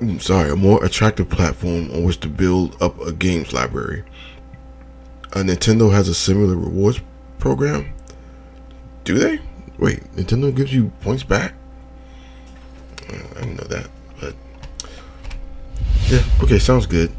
[0.00, 4.04] I'm sorry, a more attractive platform on which to build up a games library.
[5.32, 7.00] Uh, Nintendo has a similar rewards
[7.38, 7.92] program.
[9.04, 9.40] Do they?
[9.78, 11.54] Wait, Nintendo gives you points back.
[13.08, 13.88] I didn't know that,
[14.20, 14.34] but
[16.08, 17.12] yeah, okay, sounds good.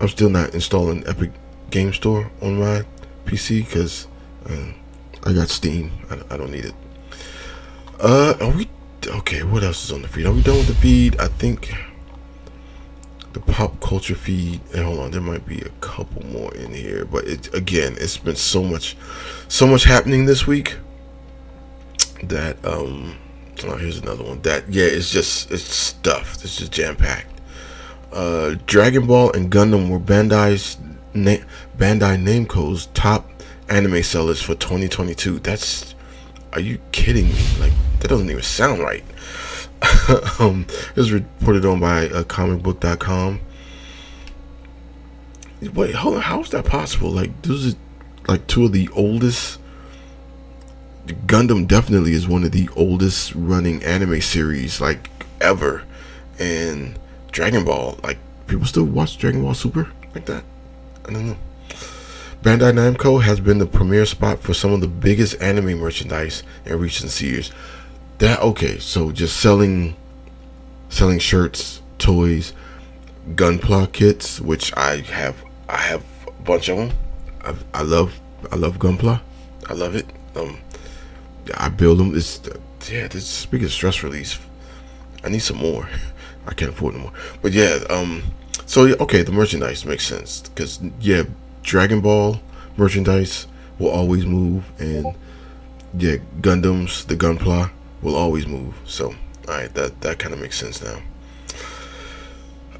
[0.00, 1.30] I'm still not installing Epic
[1.70, 2.84] Game Store on my
[3.26, 4.06] PC because
[4.48, 4.72] uh,
[5.24, 5.90] I got Steam.
[6.10, 6.74] I, I, don't need it.
[8.00, 8.68] Uh, are we
[9.06, 9.42] okay?
[9.42, 10.26] What else is on the feed?
[10.26, 11.18] Are we done with the feed?
[11.20, 11.72] I think
[13.32, 14.60] the pop culture feed.
[14.72, 18.16] And hold on, there might be a couple more in here, but it again, it's
[18.16, 18.96] been so much,
[19.48, 20.76] so much happening this week
[22.24, 23.16] that um.
[23.64, 24.42] Oh, here's another one.
[24.42, 26.34] That yeah, it's just it's stuff.
[26.44, 27.40] It's just jam packed.
[28.12, 30.76] Uh, Dragon Ball and Gundam were Bandai's
[31.14, 31.44] na-
[31.76, 33.30] Bandai Namco's top
[33.68, 35.40] anime sellers for 2022.
[35.40, 35.94] That's
[36.52, 37.44] are you kidding me?
[37.60, 39.04] Like that doesn't even sound right.
[40.38, 43.40] um, it was reported on by uh, comicbook.com.
[45.74, 46.20] Wait, hold on.
[46.20, 47.10] How is that possible?
[47.10, 47.78] Like, those are
[48.28, 49.58] like two of the oldest.
[51.06, 55.10] Gundam definitely is one of the oldest running anime series like
[55.40, 55.84] ever,
[56.38, 56.98] and
[57.32, 57.98] Dragon Ball.
[58.02, 60.44] Like, people still watch Dragon Ball Super like that.
[61.04, 61.36] I don't know.
[62.46, 66.78] Bandai Namco has been the premier spot for some of the biggest anime merchandise in
[66.78, 67.50] recent years.
[68.18, 69.96] That okay, so just selling
[70.88, 72.52] selling shirts, toys,
[73.30, 76.92] gunpla kits, which I have I have a bunch of them.
[77.44, 78.20] I, I love
[78.52, 79.20] I love gunpla.
[79.68, 80.06] I love it.
[80.36, 80.58] Um
[81.56, 82.16] I build them.
[82.16, 82.40] It's
[82.88, 84.38] yeah, this is biggest stress release.
[85.24, 85.88] I need some more.
[86.46, 87.12] I can't afford no more.
[87.42, 88.22] But yeah, um
[88.66, 91.24] so okay, the merchandise makes sense because yeah,
[91.66, 92.40] Dragon Ball
[92.76, 93.48] merchandise
[93.80, 95.04] will always move, and
[95.98, 98.78] yeah, Gundams, the Gunpla will always move.
[98.84, 99.16] So,
[99.48, 101.00] alright, that that kind of makes sense now.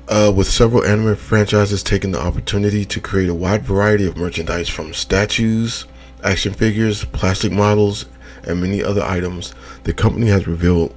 [0.07, 4.69] Uh, with several anime franchises taking the opportunity to create a wide variety of merchandise
[4.69, 5.85] from statues,
[6.23, 8.07] action figures, plastic models,
[8.45, 10.95] and many other items, the company has revealed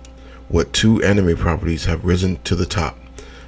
[0.47, 2.99] what two anime properties have risen to the top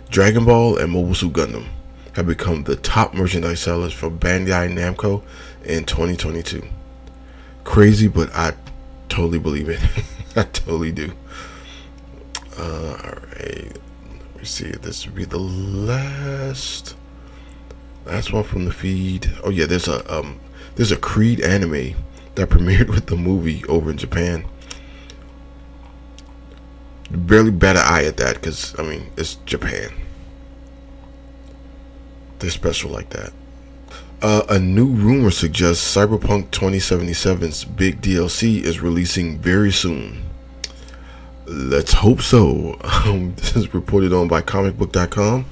[0.10, 1.68] Dragon Ball and Mobile Suit Gundam
[2.14, 5.24] have become the top merchandise sellers for Bandai Namco
[5.64, 6.64] in 2022.
[7.64, 8.54] Crazy, but I
[9.10, 9.80] totally believe it.
[10.36, 11.14] I totally do.
[12.58, 13.78] Uh, Alright.
[14.34, 14.66] Let me see.
[14.66, 16.96] If this would be the last
[18.06, 19.32] last one from the feed.
[19.44, 20.40] Oh yeah, there's a um
[20.76, 21.96] there's a Creed anime
[22.36, 24.46] that premiered with the movie over in Japan.
[27.10, 29.92] Barely bat an eye at that because I mean it's Japan.
[32.42, 33.32] They're special like that.
[34.24, 40.24] Uh, a new rumor suggests Cyberpunk 2077's big DLC is releasing very soon.
[41.46, 42.80] Let's hope so.
[43.02, 45.46] Um, this is reported on by comicbook.com.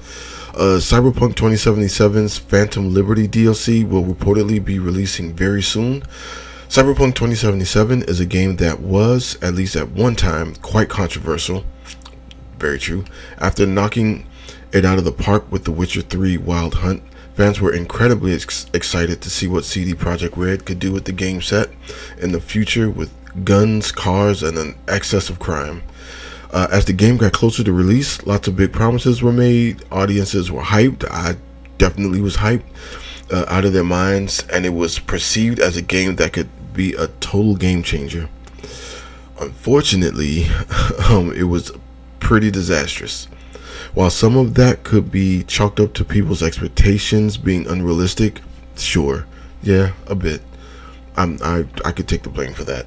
[0.54, 6.02] Uh, Cyberpunk 2077's Phantom Liberty DLC will reportedly be releasing very soon.
[6.68, 11.64] Cyberpunk 2077 is a game that was, at least at one time, quite controversial.
[12.58, 13.04] Very true.
[13.38, 14.26] After knocking
[14.72, 17.02] it out of the park with The Witcher 3 Wild Hunt,
[17.34, 21.12] fans were incredibly ex- excited to see what CD Projekt Red could do with the
[21.12, 21.70] game set
[22.18, 23.12] in the future with
[23.44, 25.82] guns, cars, and an excess of crime.
[26.52, 29.84] Uh, as the game got closer to release, lots of big promises were made.
[29.92, 31.04] Audiences were hyped.
[31.10, 31.36] I
[31.78, 32.64] definitely was hyped
[33.30, 36.94] uh, out of their minds, and it was perceived as a game that could be
[36.94, 38.28] a total game changer.
[39.40, 40.44] Unfortunately,
[41.08, 41.72] um, it was
[42.18, 43.28] pretty disastrous.
[43.94, 48.40] While some of that could be chalked up to people's expectations being unrealistic,
[48.76, 49.26] sure,
[49.62, 50.42] yeah, a bit.
[51.16, 52.86] I'm, I I could take the blame for that.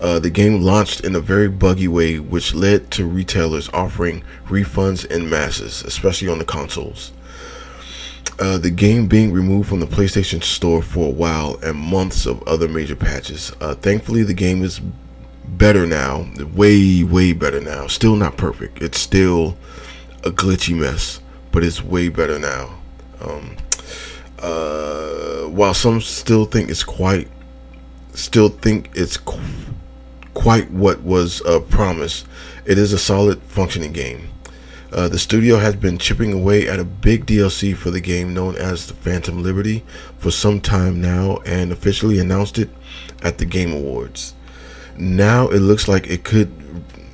[0.00, 5.04] Uh, the game launched in a very buggy way, which led to retailers offering refunds
[5.04, 7.12] in masses, especially on the consoles.
[8.38, 12.42] Uh, the game being removed from the PlayStation Store for a while and months of
[12.44, 13.52] other major patches.
[13.60, 14.80] Uh, thankfully, the game is
[15.46, 17.86] better now, way, way better now.
[17.86, 18.80] Still not perfect.
[18.80, 19.58] It's still
[20.24, 21.20] a glitchy mess,
[21.52, 22.78] but it's way better now.
[23.20, 23.56] Um,
[24.38, 27.28] uh, while some still think it's quite,
[28.14, 29.40] still think it's qu-
[30.34, 32.26] quite what was uh, promised,
[32.64, 34.28] it is a solid functioning game.
[34.92, 38.56] Uh, the studio has been chipping away at a big DLC for the game known
[38.56, 39.84] as the Phantom Liberty
[40.18, 42.70] for some time now and officially announced it
[43.22, 44.34] at the Game Awards.
[44.96, 46.52] Now it looks like it could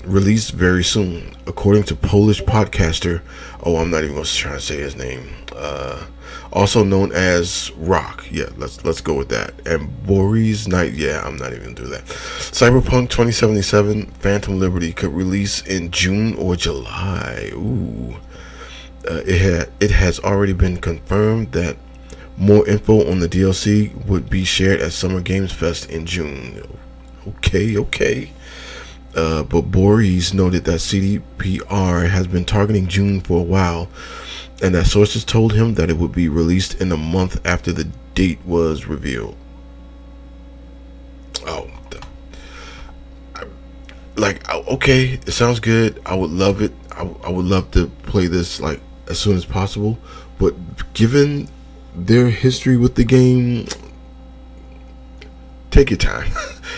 [0.06, 3.22] release very soon, according to Polish podcaster.
[3.62, 5.28] Oh, I'm not even going to try to say his name.
[5.54, 6.06] Uh,
[6.52, 8.26] also known as Rock.
[8.30, 9.54] Yeah, let's let's go with that.
[9.66, 10.92] And Boris Knight.
[10.92, 12.04] Yeah, I'm not even do that.
[12.04, 17.50] Cyberpunk 2077 Phantom Liberty could release in June or July.
[17.52, 18.16] Ooh.
[19.08, 21.76] Uh, it had it has already been confirmed that
[22.36, 26.62] more info on the DLC would be shared at Summer Games Fest in June.
[27.26, 28.30] Okay, okay.
[29.16, 33.88] Uh, but Boris noted that CDPR has been targeting June for a while,
[34.62, 37.88] and that sources told him that it would be released in a month after the
[38.14, 39.34] date was revealed.
[41.46, 41.70] Oh,
[44.16, 46.00] like okay, it sounds good.
[46.04, 46.72] I would love it.
[46.92, 49.98] I, I would love to play this like as soon as possible,
[50.38, 50.54] but
[50.92, 51.48] given
[51.94, 53.66] their history with the game,
[55.70, 56.30] take your time.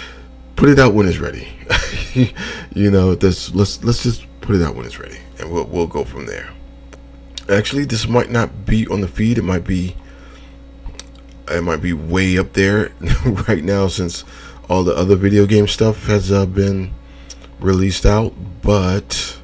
[0.56, 1.48] put it out when it's ready.
[2.74, 5.86] you know, this let's let's just put it out when it's ready, and we'll we'll
[5.86, 6.50] go from there.
[7.48, 9.38] Actually, this might not be on the feed.
[9.38, 9.96] It might be
[11.50, 12.92] it might be way up there
[13.48, 14.24] right now since
[14.68, 16.92] all the other video game stuff has uh, been
[17.60, 18.34] released out.
[18.62, 19.38] But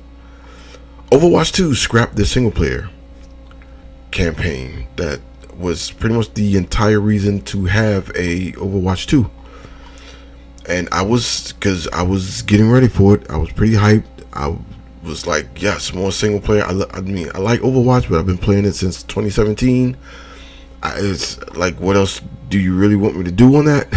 [1.11, 2.91] Overwatch 2 scrapped the single player
[4.11, 5.21] campaign that
[5.57, 9.31] was pretty much the entire reason to have a Overwatch 2
[10.68, 13.31] and I was because I was getting ready for it.
[13.31, 14.05] I was pretty hyped.
[14.33, 14.57] I
[15.03, 16.64] was like, yes, more single player.
[16.64, 19.96] I, I mean, I like Overwatch, but I've been playing it since 2017.
[20.83, 23.88] I, it's like, what else do you really want me to do on that?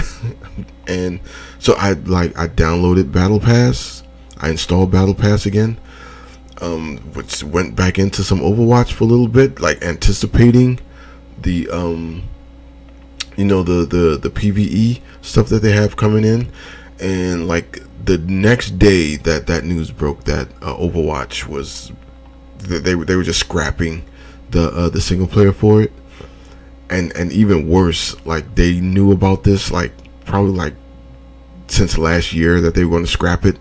[0.88, 1.20] and
[1.60, 4.04] so I like I downloaded Battle Pass.
[4.38, 5.80] I installed Battle Pass again,
[6.62, 10.80] um, which went back into some Overwatch for a little bit, like anticipating
[11.42, 12.24] the um
[13.38, 16.52] you know the the the PVE stuff that they have coming in,
[17.00, 21.92] and like the next day that that news broke that uh, Overwatch was
[22.58, 24.04] they they were just scrapping
[24.50, 25.94] the uh, the single player for it,
[26.90, 29.94] and and even worse, like they knew about this like
[30.26, 30.74] probably like
[31.68, 33.58] since last year that they were going to scrap it,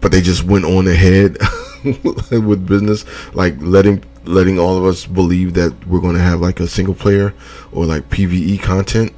[0.00, 1.38] but they just went on ahead
[2.30, 6.60] with business, like letting letting all of us believe that we're going to have like
[6.60, 7.34] a single player
[7.72, 9.12] or like PVE content.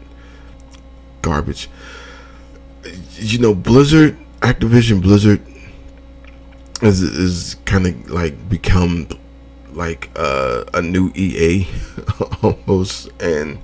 [1.22, 1.68] Garbage.
[3.16, 5.40] You know, Blizzard, Activision Blizzard
[6.82, 9.08] is is kind of like become
[9.72, 11.66] like uh, a new EA
[12.42, 13.58] almost, and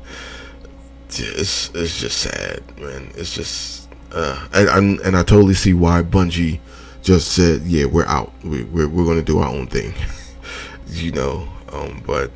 [1.09, 3.13] it's it's just sad, man.
[3.15, 6.61] It's just uh, and and, and I totally see why Bungie
[7.03, 8.33] just said, yeah, we're out.
[8.43, 9.95] We, we're we're gonna do our own thing.
[10.89, 11.49] you know.
[11.73, 12.31] Um, but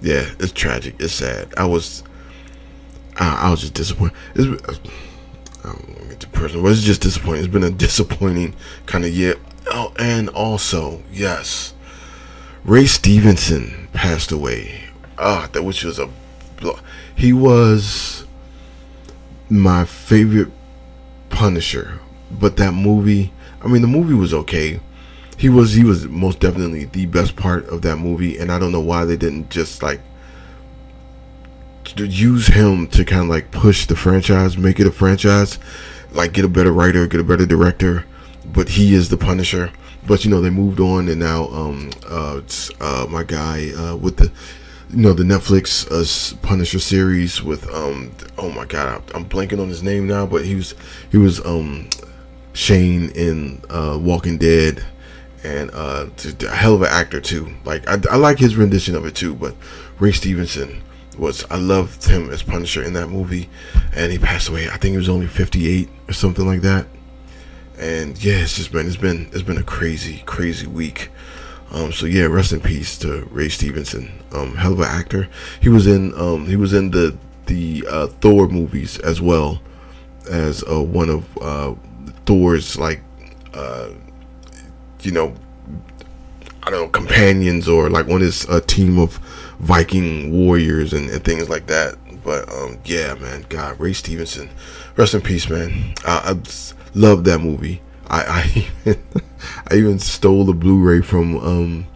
[0.00, 0.94] yeah, it's tragic.
[0.98, 1.52] It's sad.
[1.56, 2.02] I was,
[3.16, 4.16] I, I was just disappointed.
[4.34, 4.80] It's,
[5.64, 7.44] I don't want to get personal, but it's just disappointing.
[7.44, 8.54] It's been a disappointing
[8.86, 9.36] kind of year.
[9.70, 11.74] Oh, and also, yes,
[12.64, 14.84] Ray Stevenson passed away.
[15.18, 16.08] Ah, that which was a,
[17.16, 18.24] he was
[19.50, 20.48] my favorite
[21.28, 23.32] Punisher, but that movie.
[23.60, 24.80] I mean, the movie was okay,
[25.38, 28.72] he was he was most definitely the best part of that movie, and I don't
[28.72, 30.00] know why they didn't just like
[31.96, 35.58] use him to kind of like push the franchise, make it a franchise,
[36.10, 38.04] like get a better writer, get a better director.
[38.44, 39.72] But he is the Punisher.
[40.06, 42.40] But you know they moved on, and now um uh,
[42.80, 44.32] uh my guy uh with the
[44.90, 49.68] you know the Netflix uh, Punisher series with um oh my god I'm blanking on
[49.68, 50.74] his name now, but he was
[51.12, 51.90] he was um
[52.54, 54.84] Shane in uh Walking Dead
[55.44, 56.06] and uh,
[56.40, 57.54] a hell of an actor too.
[57.64, 59.34] Like I, I like his rendition of it too.
[59.34, 59.54] But
[59.98, 60.82] Ray Stevenson
[61.16, 63.48] was I loved him as Punisher in that movie,
[63.94, 64.68] and he passed away.
[64.68, 66.86] I think he was only 58 or something like that.
[67.78, 71.10] And yeah, it's just been it's been it's been a crazy crazy week.
[71.70, 74.10] Um, so yeah, rest in peace to Ray Stevenson.
[74.32, 75.28] Um, hell of an actor.
[75.60, 77.16] He was in um, he was in the
[77.46, 79.60] the uh, Thor movies as well
[80.30, 81.74] as uh, one of uh,
[82.26, 83.02] Thor's like
[83.54, 83.90] uh,
[85.02, 85.34] you know,
[86.62, 89.16] I don't know, companions or like when it's a team of
[89.60, 91.96] Viking warriors and, and things like that.
[92.22, 94.50] But um, yeah, man, God, Ray Stevenson,
[94.96, 95.94] rest in peace, man.
[96.04, 96.36] I, I
[96.94, 97.80] love that movie.
[98.08, 99.02] I I even,
[99.70, 101.86] I even stole the Blu-ray from um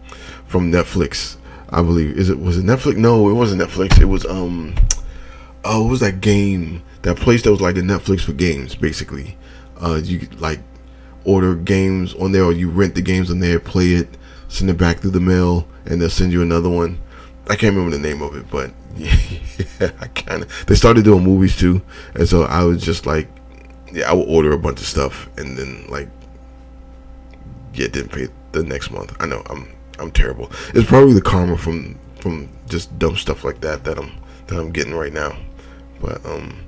[0.47, 1.37] from Netflix.
[1.69, 2.97] I believe is it was it Netflix?
[2.97, 4.01] No, it wasn't Netflix.
[4.01, 4.75] It was um
[5.65, 6.83] oh, was that game?
[7.03, 9.37] That place that was like the Netflix for games, basically.
[9.81, 10.59] Uh, you like
[11.25, 14.07] order games on there or you rent the games on there, play it,
[14.47, 16.99] send it back through the mail, and they'll send you another one.
[17.49, 19.15] I can't remember the name of it, but yeah,
[19.79, 20.65] I kind of.
[20.67, 21.81] They started doing movies too,
[22.15, 23.27] and so I was just like,
[23.91, 26.09] yeah, I would order a bunch of stuff and then like,
[27.73, 29.15] yeah, didn't pay the next month.
[29.19, 29.67] I know I'm
[29.99, 30.51] I'm terrible.
[30.73, 34.11] It's probably the karma from from just dumb stuff like that that I'm
[34.47, 35.35] that I'm getting right now.
[36.01, 36.63] But um,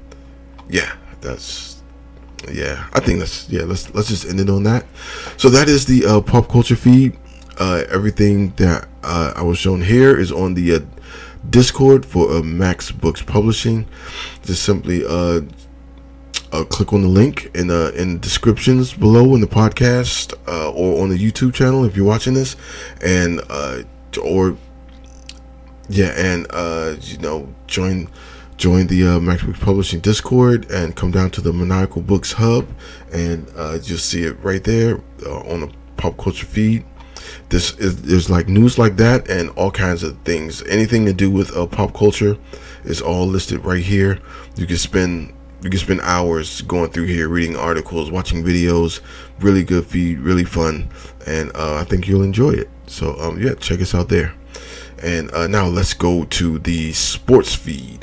[0.69, 1.74] yeah, that's
[2.51, 2.87] yeah.
[2.93, 3.63] I think that's yeah.
[3.63, 4.85] Let's let's just end it on that.
[5.37, 7.17] So that is the uh, pop culture feed.
[7.57, 10.79] Uh, everything that uh, I was shown here is on the uh,
[11.49, 13.87] Discord for uh, Mac's Books Publishing.
[14.43, 15.41] Just simply uh,
[16.51, 21.01] uh, click on the link in the in descriptions below in the podcast uh, or
[21.01, 22.55] on the YouTube channel if you're watching this,
[23.01, 23.81] and uh,
[24.23, 24.57] or
[25.89, 28.09] yeah, and uh, you know join
[28.57, 32.67] join the uh, Mac's Books Publishing Discord and come down to the Maniacal Books Hub,
[33.11, 36.85] and uh, you'll see it right there uh, on the pop culture feed.
[37.49, 40.63] This is there's like news like that and all kinds of things.
[40.63, 42.37] Anything to do with uh, pop culture
[42.83, 44.19] is all listed right here.
[44.55, 49.01] You can spend you can spend hours going through here, reading articles, watching videos.
[49.39, 50.89] Really good feed, really fun,
[51.25, 52.69] and uh, I think you'll enjoy it.
[52.87, 54.33] So um, yeah, check us out there.
[55.01, 57.94] And uh, now let's go to the sports feed.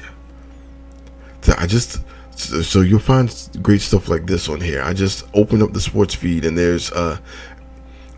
[1.49, 2.01] I just
[2.37, 3.31] so you'll find
[3.63, 4.83] great stuff like this on here.
[4.83, 7.19] I just opened up the sports feed and there's uh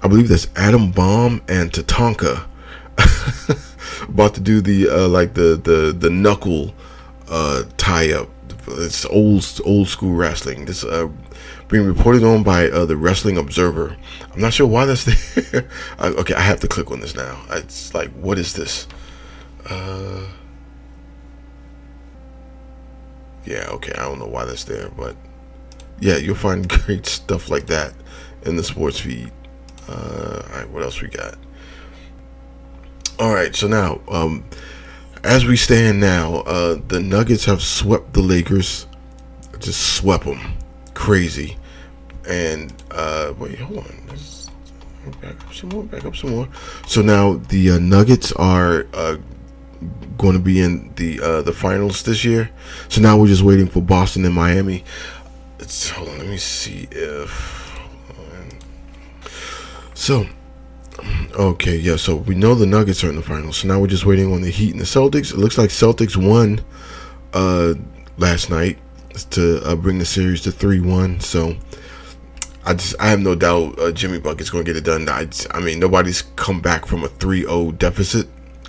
[0.02, 2.46] I believe that's Adam Bomb and Tatanka
[4.08, 6.74] about to do the uh like the the the knuckle
[7.28, 8.28] uh tie up.
[8.66, 10.64] It's old old school wrestling.
[10.64, 11.08] This uh
[11.68, 13.96] being reported on by uh, the Wrestling Observer.
[14.32, 15.04] I'm not sure why that's
[15.34, 15.68] there.
[15.98, 17.42] I, okay, I have to click on this now.
[17.50, 18.86] It's like, what is this?
[19.68, 20.20] Uh,
[23.44, 25.16] yeah, okay, I don't know why that's there, but
[26.00, 27.92] yeah, you'll find great stuff like that
[28.42, 29.30] in the sports feed.
[29.88, 31.36] Uh, all right, what else we got?
[33.18, 34.44] All right, so now, um,
[35.22, 38.86] as we stand now, uh, the Nuggets have swept the Lakers,
[39.60, 40.40] just swept them,
[40.94, 41.56] crazy.
[42.28, 44.50] And uh, wait, hold on, Let's
[45.20, 46.48] back up some more, back up some more.
[46.86, 49.16] So now the uh, Nuggets are uh,
[50.16, 52.50] going to be in the uh, the finals this year.
[52.88, 54.84] So now we're just waiting for Boston and Miami.
[55.58, 57.64] It's, hold on, let me see if.
[59.94, 60.26] So,
[61.34, 61.96] okay, yeah.
[61.96, 63.58] So we know the Nuggets are in the finals.
[63.58, 65.32] So now we're just waiting on the Heat and the Celtics.
[65.32, 66.60] It looks like Celtics won
[67.32, 67.74] uh,
[68.18, 68.78] last night
[69.30, 71.20] to uh, bring the series to three one.
[71.20, 71.56] So.
[72.66, 75.06] I just I have no doubt uh, Jimmy Bucket's going to get it done.
[75.06, 78.26] I, I mean nobody's come back from a 3-0 deficit.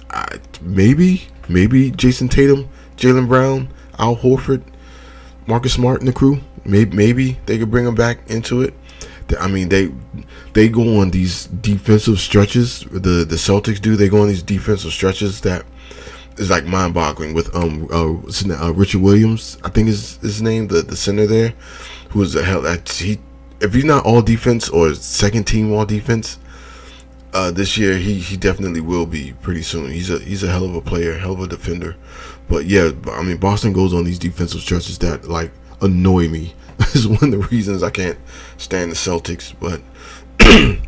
[0.10, 4.64] I, maybe maybe Jayson Tatum, Jaylen Brown, Al Horford,
[5.48, 6.40] Marcus Smart and the crew.
[6.64, 8.74] Maybe maybe they could bring them back into it.
[9.40, 9.92] I mean they
[10.54, 12.82] they go on these defensive stretches.
[12.92, 13.96] The the Celtics do.
[13.96, 15.66] They go on these defensive stretches that
[16.38, 17.34] is like mind boggling.
[17.34, 21.54] With um uh, uh, Richard Williams, I think is his name, the the center there,
[22.10, 23.20] who is a hell he
[23.62, 26.38] if he's not all defense or second team all defense,
[27.36, 29.92] uh, this year he, he definitely will be pretty soon.
[29.92, 31.98] He's a he's a hell of a player, hell of a defender.
[32.48, 36.56] But yeah, I mean Boston goes on these defensive stretches that like annoy me.
[36.94, 38.18] is one of the reasons I can't
[38.58, 39.54] stand the Celtics.
[39.60, 39.82] But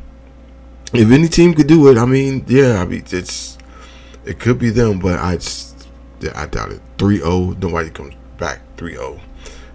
[0.93, 3.57] if any team could do it, I mean, yeah, I mean it's
[4.25, 5.37] it could be them, but I
[6.33, 6.81] I doubt it.
[6.97, 9.19] 3-0, nobody comes back 3-0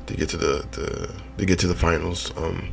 [0.06, 2.36] to get to the, the to get to the finals.
[2.36, 2.72] Um,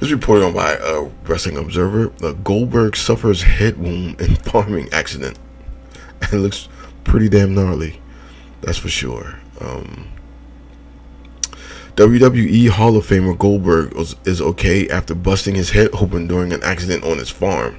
[0.00, 2.12] it's reported on by a Wrestling Observer.
[2.22, 5.38] Uh, Goldberg suffers head wound in farming accident,
[6.32, 6.68] it looks
[7.04, 8.00] pretty damn gnarly.
[8.62, 9.38] That's for sure.
[9.60, 10.08] Um,
[11.96, 16.62] WWE Hall of Famer Goldberg was, is okay after busting his head open during an
[16.62, 17.78] accident on his farm.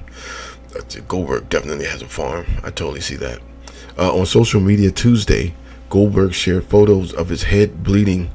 [1.06, 2.46] Goldberg definitely has a farm.
[2.64, 3.40] I totally see that.
[3.96, 5.54] Uh, on social media Tuesday,
[5.88, 8.30] Goldberg shared photos of his head bleeding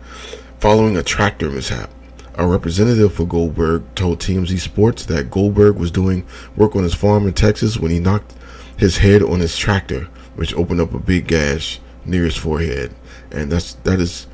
[0.64, 1.90] following a tractor mishap.
[2.36, 7.28] A representative for Goldberg told TMZ Sports that Goldberg was doing work on his farm
[7.28, 8.34] in Texas when he knocked
[8.78, 10.06] his head on his tractor,
[10.36, 12.96] which opened up a big gash near his forehead.
[13.30, 14.28] And that's that is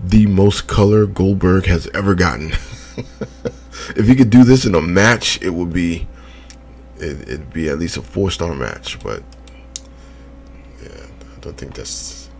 [0.00, 2.52] the most color Goldberg has ever gotten.
[3.96, 6.06] if he could do this in a match, it would be
[7.00, 9.00] it, would be at least a four star match.
[9.02, 9.24] But
[10.80, 11.06] yeah,
[11.36, 12.30] I don't think that's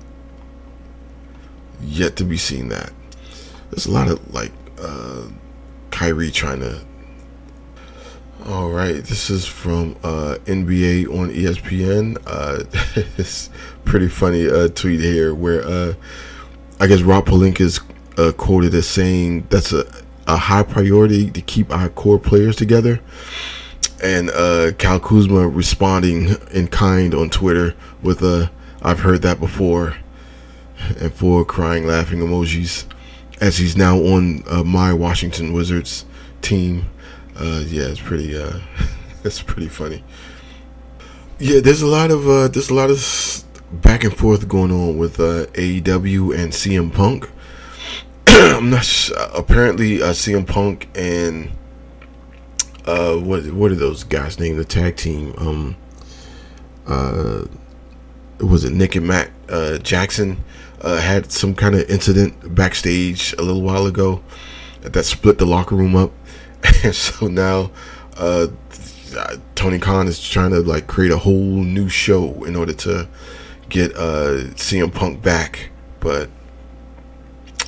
[1.81, 2.69] yet to be seen.
[2.69, 2.93] That
[3.73, 5.25] there's a lot of like uh,
[5.91, 6.81] Kyrie trying to.
[8.47, 12.19] All right, this is from uh, NBA on ESPN.
[12.27, 12.65] Uh,
[13.17, 13.49] it's
[13.85, 15.95] pretty funny uh, tweet here where uh,
[16.81, 17.81] I guess Rob Pelinka is
[18.19, 19.87] uh, quoted as saying that's a,
[20.27, 23.01] a high priority to keep our core players together.
[24.03, 28.51] And uh, Cal Kuzma responding in kind on Twitter with a
[28.83, 29.97] I've heard that before
[31.01, 32.85] and four crying laughing emojis
[33.43, 36.07] as he's now on uh, my Washington Wizards
[36.43, 36.89] team.
[37.37, 38.37] Uh, yeah, it's pretty.
[38.37, 38.61] Uh,
[39.25, 40.05] it's pretty funny.
[41.41, 44.97] Yeah, there's a lot of uh, there's a lot of back and forth going on
[44.97, 47.29] with uh, AEW and CM Punk.
[48.29, 51.51] I'm not apparently uh, CM Punk and
[52.87, 55.35] uh, what what are those guys named the tag team?
[55.37, 55.77] Um,
[56.87, 57.47] uh,
[58.39, 60.45] was it Nick and Matt uh, Jackson
[60.83, 64.23] uh, had some kind of incident backstage a little while ago
[64.83, 66.13] that split the locker room up,
[66.85, 67.71] and so now
[68.17, 68.49] uh,
[69.55, 73.09] Tony Khan is trying to like create a whole new show in order to
[73.69, 75.71] get uh, CM Punk back,
[76.01, 76.29] but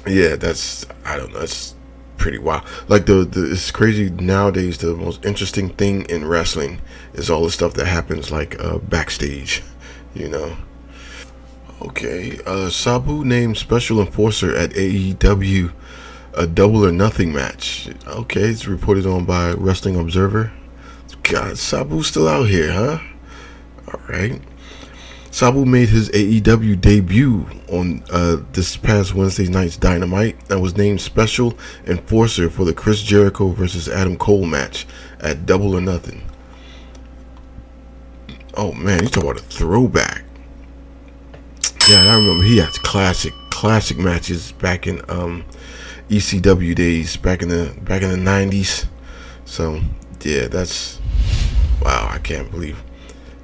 [0.06, 1.40] yeah, that's I don't know.
[1.40, 1.74] That's
[2.16, 2.64] pretty wild.
[2.88, 4.78] Like the, the it's crazy nowadays.
[4.78, 6.80] The most interesting thing in wrestling
[7.14, 9.62] is all the stuff that happens like uh, backstage.
[10.14, 10.56] You know.
[11.84, 15.72] Okay, uh, Sabu named special enforcer at AEW
[16.36, 17.88] a double or nothing match.
[18.06, 20.52] Okay, it's reported on by Wrestling Observer.
[21.22, 22.98] God, Sabu's still out here, huh?
[23.88, 24.40] All right.
[25.30, 31.00] Sabu made his AEW debut on uh, this past Wednesday night's Dynamite and was named
[31.00, 34.86] special enforcer for the Chris Jericho versus Adam Cole match
[35.20, 36.22] at Double or Nothing.
[38.56, 40.23] Oh man, you talk about a throwback.
[41.88, 45.44] Yeah, I remember he had classic, classic matches back in um,
[46.08, 48.86] ECW days, back in the back in the '90s.
[49.44, 49.82] So
[50.22, 50.98] yeah, that's
[51.82, 52.08] wow.
[52.10, 52.82] I can't believe,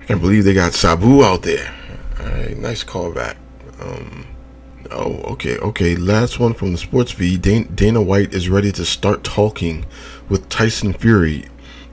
[0.00, 1.70] I can't believe they got Sabu out there.
[2.18, 3.36] All right, nice callback.
[3.78, 4.26] Um,
[4.90, 5.96] oh, okay, okay.
[5.96, 7.42] Last one from the sports feed.
[7.42, 9.84] Dana White is ready to start talking
[10.30, 11.44] with Tyson Fury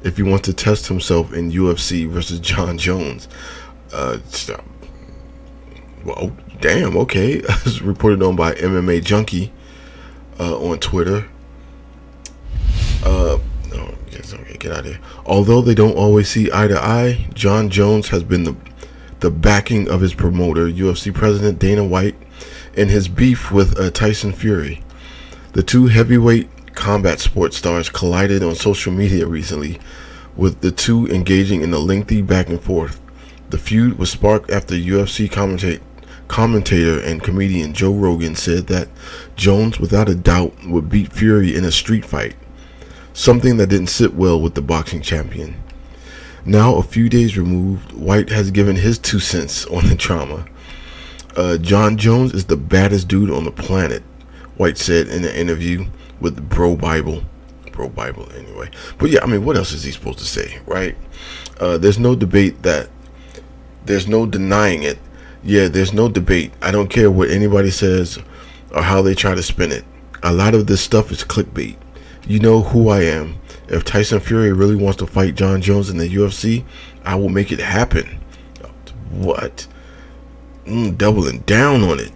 [0.03, 3.27] if he wants to test himself in UFC versus Jon Jones.
[3.91, 4.19] Uh,
[6.07, 6.31] well,
[6.61, 6.95] damn.
[6.97, 9.51] Okay, as reported on by MMA Junkie
[10.39, 11.27] uh, on Twitter.
[13.03, 13.37] Uh,
[13.69, 13.93] no,
[14.57, 14.99] get out of here.
[15.25, 18.55] Although they don't always see eye to eye, Jon Jones has been the
[19.19, 22.15] the backing of his promoter, UFC President Dana White,
[22.75, 24.83] in his beef with uh, Tyson Fury.
[25.53, 29.79] The two heavyweight combat sports stars collided on social media recently,
[30.35, 33.01] with the two engaging in a lengthy back and forth.
[33.49, 35.81] The feud was sparked after UFC commentate,
[36.27, 38.89] commentator and comedian Joe Rogan said that
[39.35, 42.35] Jones, without a doubt, would beat Fury in a street fight,
[43.13, 45.61] something that didn't sit well with the boxing champion.
[46.45, 50.45] Now, a few days removed, White has given his two cents on the drama.
[51.35, 54.01] Uh, Jon Jones is the baddest dude on the planet,
[54.55, 55.85] White said in an interview
[56.19, 57.21] with Bro Bible.
[57.71, 58.71] Bro Bible, anyway.
[58.97, 60.97] But yeah, I mean, what else is he supposed to say, right?
[61.59, 62.89] Uh, there's no debate that,
[63.85, 64.97] there's no denying it.
[65.47, 66.51] Yeah, there's no debate.
[66.61, 68.19] I don't care what anybody says
[68.75, 69.85] or how they try to spin it.
[70.21, 71.77] A lot of this stuff is clickbait.
[72.27, 73.39] You know who I am.
[73.69, 76.65] If Tyson Fury really wants to fight Jon Jones in the UFC,
[77.05, 78.19] I will make it happen.
[79.09, 79.67] What?
[80.65, 82.11] Mm, doubling down on it.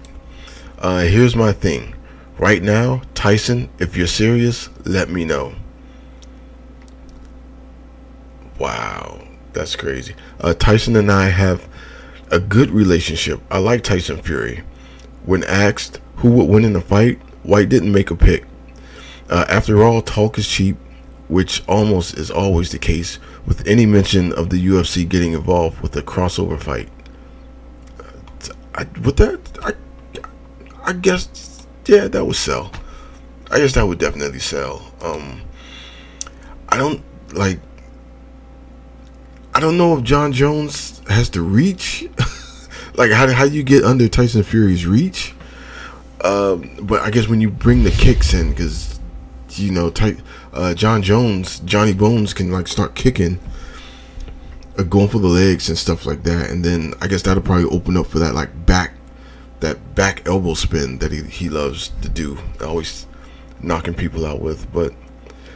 [0.79, 1.95] Uh, here's my thing.
[2.37, 5.55] Right now, Tyson, if you're serious, let me know.
[8.59, 10.15] Wow, that's crazy.
[10.41, 11.70] Uh, Tyson and I have
[12.31, 13.41] a good relationship.
[13.51, 14.63] I like Tyson Fury.
[15.25, 18.45] When asked who would win in the fight, White didn't make a pick.
[19.29, 20.77] Uh, after all, talk is cheap,
[21.27, 25.95] which almost is always the case with any mention of the UFC getting involved with
[25.95, 26.89] a crossover fight.
[28.73, 29.73] I, with that, I,
[30.83, 32.71] I guess, yeah, that would sell.
[33.49, 34.93] I guess that would definitely sell.
[35.01, 35.41] Um,
[36.69, 37.03] I don't
[37.33, 37.59] like.
[39.53, 42.07] I don't know if Jon Jones has to reach.
[42.95, 45.33] like, how how you get under Tyson Fury's reach?
[46.23, 48.99] Um, but I guess when you bring the kicks in, because
[49.49, 50.19] you know, type
[50.53, 53.39] uh, Jon Jones, Johnny Bones can like start kicking,
[54.77, 57.65] uh, going for the legs and stuff like that, and then I guess that'll probably
[57.65, 58.93] open up for that like back,
[59.59, 63.05] that back elbow spin that he, he loves to do, always
[63.61, 64.71] knocking people out with.
[64.71, 64.93] But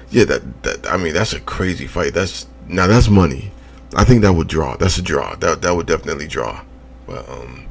[0.09, 2.13] yeah, that that I mean that's a crazy fight.
[2.13, 3.51] That's now that's money.
[3.93, 4.75] I think that would draw.
[4.77, 5.35] That's a draw.
[5.35, 6.61] That that would definitely draw.
[7.05, 7.67] But um,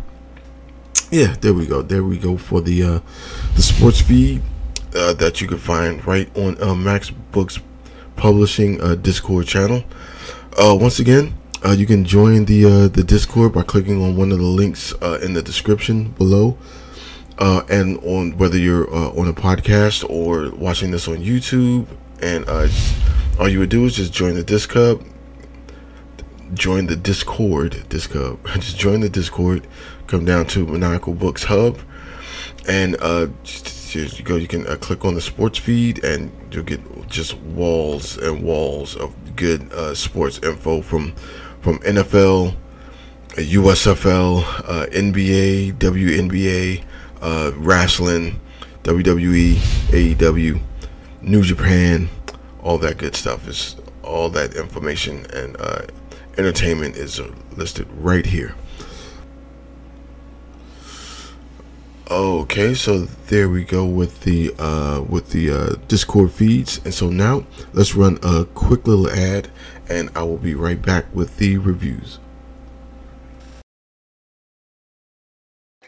[1.10, 1.82] yeah, there we go.
[1.82, 3.00] There we go for the uh,
[3.56, 4.42] the sports feed
[4.94, 7.58] uh, that you can find right on uh, Mac's Books
[8.16, 9.84] Publishing uh, Discord channel.
[10.56, 11.34] Uh, once again,
[11.64, 14.92] uh, you can join the uh, the Discord by clicking on one of the links
[15.02, 16.56] uh, in the description below.
[17.36, 21.84] Uh, and on whether you're uh, on a podcast or watching this on YouTube,
[22.22, 22.68] and uh,
[23.40, 25.04] all you would do is just join the Discord,
[26.52, 29.66] join the Discord, Discord, just join the Discord,
[30.06, 31.78] come down to Maniacal Books Hub,
[32.68, 34.36] and uh, just, you go.
[34.36, 38.96] You can uh, click on the sports feed, and you'll get just walls and walls
[38.96, 41.14] of good uh, sports info from
[41.60, 42.54] from NFL,
[43.30, 46.84] USFL, uh, NBA, WNBA,
[47.22, 48.40] uh, wrestling,
[48.82, 50.60] WWE, AEW,
[51.22, 52.08] New Japan,
[52.62, 55.82] all that good stuff is all that information and uh,
[56.38, 57.20] entertainment is
[57.56, 58.54] listed right here.
[62.10, 67.08] Okay, so there we go with the uh, with the uh, Discord feeds, and so
[67.08, 69.50] now let's run a quick little ad,
[69.88, 72.18] and I will be right back with the reviews.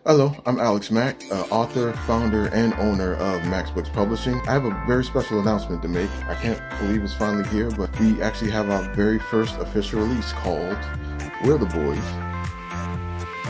[0.06, 4.40] Hello, I'm Alex Mac, uh, author, founder, and owner of Mac's Books Publishing.
[4.46, 6.08] I have a very special announcement to make.
[6.28, 10.30] I can't believe it's finally here, but we actually have our very first official release
[10.30, 10.78] called
[11.42, 12.25] We're the Boys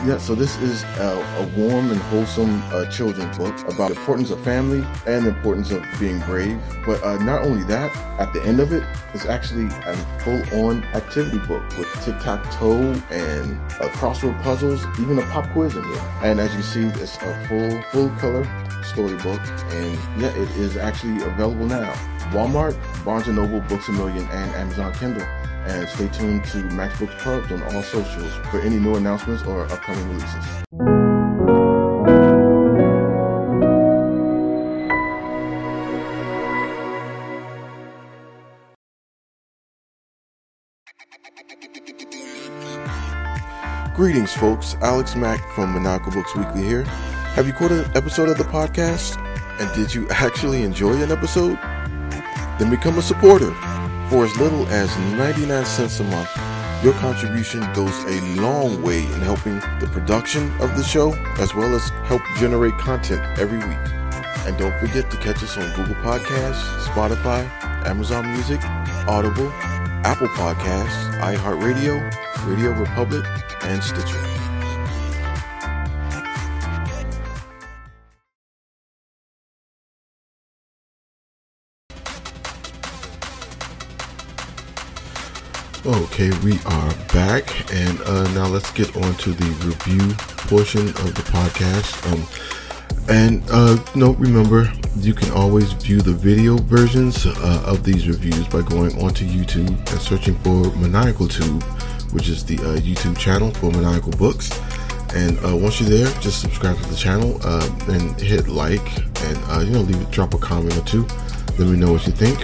[0.04, 4.30] yeah, so this is a, a warm and wholesome uh, children's book about the importance
[4.30, 6.60] of family and the importance of being brave.
[6.84, 8.84] But uh, not only that, at the end of it,
[9.14, 15.50] it's actually a full-on activity book with tic-tac-toe and uh, crossword puzzles, even a pop
[15.52, 16.02] quiz in here.
[16.22, 18.44] And as you see, it's a full, full-color
[18.84, 19.40] storybook,
[19.72, 21.92] and yeah, it is actually available now.
[22.30, 25.26] Walmart, Barnes & Noble, Books A Million, and Amazon Kindle
[25.66, 30.08] and stay tuned to Mac's Books on all socials for any new announcements or upcoming
[30.08, 30.44] releases.
[43.96, 44.74] Greetings, folks.
[44.82, 46.84] Alex Mac from Maniacal Books Weekly here.
[47.34, 49.16] Have you caught an episode of the podcast?
[49.58, 51.58] And did you actually enjoy an episode?
[52.58, 53.54] Then become a supporter
[54.08, 56.30] for as little as 99 cents a month,
[56.84, 61.74] your contribution goes a long way in helping the production of the show as well
[61.74, 63.78] as help generate content every week.
[64.46, 67.48] And don't forget to catch us on Google Podcasts, Spotify,
[67.86, 68.60] Amazon Music,
[69.08, 69.50] Audible,
[70.04, 73.24] Apple Podcasts, iHeartRadio, Radio Republic,
[73.62, 74.35] and Stitcher.
[85.86, 90.14] Okay, we are back, and uh, now let's get on to the review
[90.48, 92.12] portion of the podcast.
[92.12, 92.26] Um,
[93.08, 98.48] and uh, no, remember, you can always view the video versions uh, of these reviews
[98.48, 101.62] by going onto YouTube and searching for Maniacal Tube,
[102.12, 104.50] which is the uh, YouTube channel for Maniacal Books.
[105.14, 108.84] And uh, once you're there, just subscribe to the channel uh, and hit like,
[109.22, 111.06] and uh, you know, leave drop a comment or two.
[111.60, 112.40] Let me know what you think.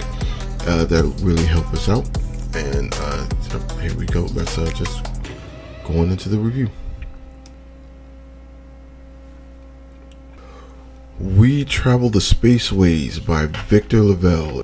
[0.87, 2.22] that'll really help us out.
[2.55, 4.23] And uh, so here we go.
[4.33, 5.05] Let's uh, just
[5.83, 6.69] going into the review.
[11.19, 14.63] We Travel the Spaceways by Victor LaValle.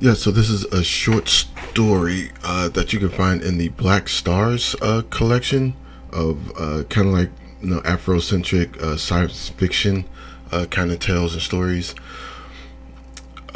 [0.00, 4.08] Yeah, so this is a short story uh, that you can find in the Black
[4.08, 5.74] Stars uh, collection
[6.12, 7.30] of uh, kind of like
[7.60, 10.04] you know Afrocentric uh, science fiction
[10.52, 11.94] uh, kind of tales and stories.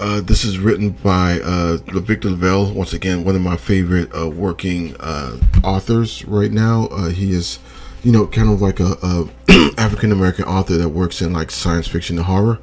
[0.03, 4.29] Uh, this is written by uh, Victor LaValle, Once again, one of my favorite uh,
[4.29, 6.89] working uh, authors right now.
[6.89, 7.61] Uh, he is,
[8.03, 9.29] you know, kind of like a, a
[9.79, 12.59] African American author that works in like science fiction and horror.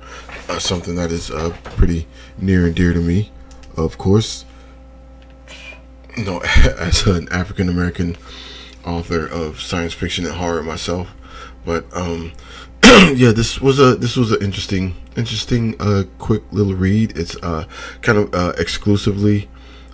[0.50, 1.32] Uh, something that is
[1.64, 2.06] pretty
[2.38, 3.32] near and dear to me,
[3.78, 4.44] of course.
[6.18, 6.40] You know,
[6.78, 8.18] as an African American
[8.86, 11.16] author of science fiction and horror myself,
[11.64, 12.34] but um,
[13.16, 17.18] yeah, this was a this was an interesting interesting uh quick little read.
[17.18, 17.66] It's uh
[18.02, 19.50] kind of uh exclusively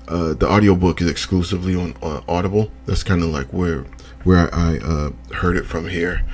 [0.07, 2.71] uh the audiobook is exclusively on, on Audible.
[2.85, 3.85] That's kind of like where
[4.23, 6.25] where I uh heard it from here.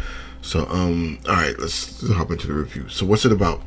[0.41, 2.89] So um all right, let's hop into the review.
[2.89, 3.61] So what's it about?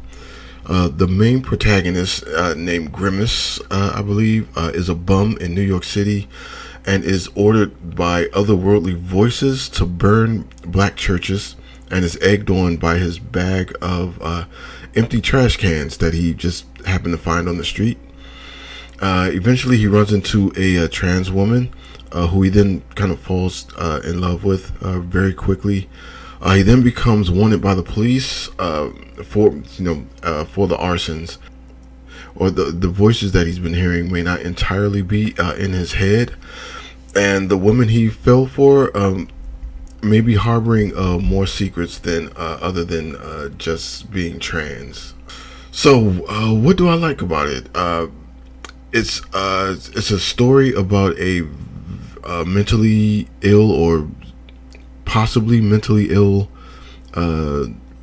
[0.67, 5.55] Uh, the main protagonist, uh, named Grimace, uh, I believe, uh, is a bum in
[5.55, 6.27] New York City
[6.87, 11.57] and is ordered by otherworldly voices to burn black churches
[11.95, 14.47] and is egged on by his bag of uh,
[14.97, 17.97] empty trash cans that he just happened to find on the street.
[19.01, 21.73] Uh, eventually, he runs into a, a trans woman
[22.11, 25.89] uh, who he then kind of falls uh, in love with uh, very quickly.
[26.41, 28.49] Uh, he then becomes wanted by the police
[29.23, 30.05] for you know
[30.47, 31.39] for the arsons
[32.35, 36.35] or the the voices that he's been hearing may not entirely be in his head
[37.17, 39.29] and the woman he fell for um,
[40.05, 45.15] maybe harboring uh, more secrets than uh, other than uh, just being trans.
[45.71, 47.69] So, uh, what do I like about it?
[47.75, 48.09] Uh,
[48.93, 51.43] it's uh, it's a story about a
[52.47, 54.09] mentally ill or
[55.05, 56.49] possibly mentally ill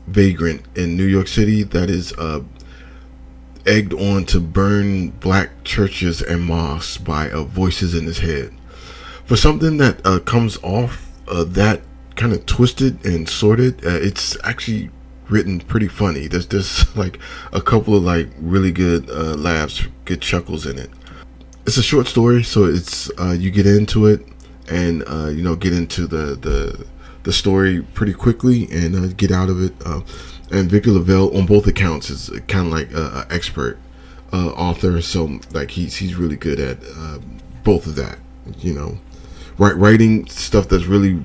[0.08, 2.14] vagrant in New York City that is
[3.66, 8.52] egged on to burn black churches and mosques by voices in his head.
[9.24, 11.82] For something that comes off uh, that
[12.22, 13.84] kind of twisted and sorted.
[13.84, 14.92] Uh, it's actually
[15.28, 16.28] written pretty funny.
[16.28, 17.18] There's there's like
[17.52, 20.92] a couple of like really good uh, laughs, good chuckles in it.
[21.66, 24.24] It's a short story, so it's uh, you get into it
[24.70, 26.86] and uh, you know get into the the
[27.24, 29.74] the story pretty quickly and uh, get out of it.
[29.84, 30.02] Uh,
[30.52, 33.80] and Victor LaValle, on both accounts, is kind of like an expert
[34.32, 35.02] author.
[35.02, 36.78] So like he's he's really good at
[37.64, 38.20] both of that.
[38.60, 39.00] You know,
[39.58, 41.24] right writing stuff that's really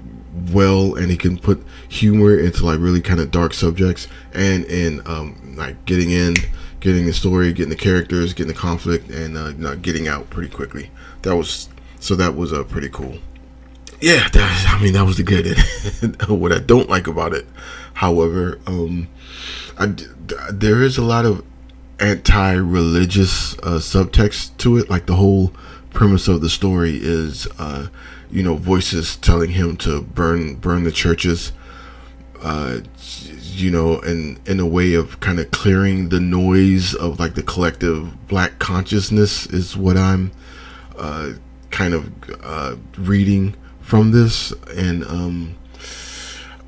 [0.52, 5.00] well, and he can put humor into like really kind of dark subjects, and in
[5.06, 6.34] um, like getting in,
[6.80, 10.50] getting the story, getting the characters, getting the conflict, and uh, know, getting out pretty
[10.50, 10.90] quickly.
[11.22, 11.68] That was
[12.00, 13.18] so that was uh, pretty cool
[14.00, 15.56] yeah, that, I mean that was the good.
[16.28, 17.46] what I don't like about it,
[17.94, 19.08] however, um,
[19.78, 19.94] I,
[20.52, 21.44] there is a lot of
[21.98, 24.90] anti-religious uh, subtext to it.
[24.90, 25.52] Like the whole
[25.90, 27.86] premise of the story is, uh,
[28.30, 31.52] you know, voices telling him to burn burn the churches.
[32.42, 32.80] Uh,
[33.56, 37.42] you know, in in a way of kind of clearing the noise of like the
[37.42, 40.30] collective black consciousness is what I'm
[40.98, 41.32] uh,
[41.70, 42.12] kind of
[42.42, 45.56] uh, reading from this, and um,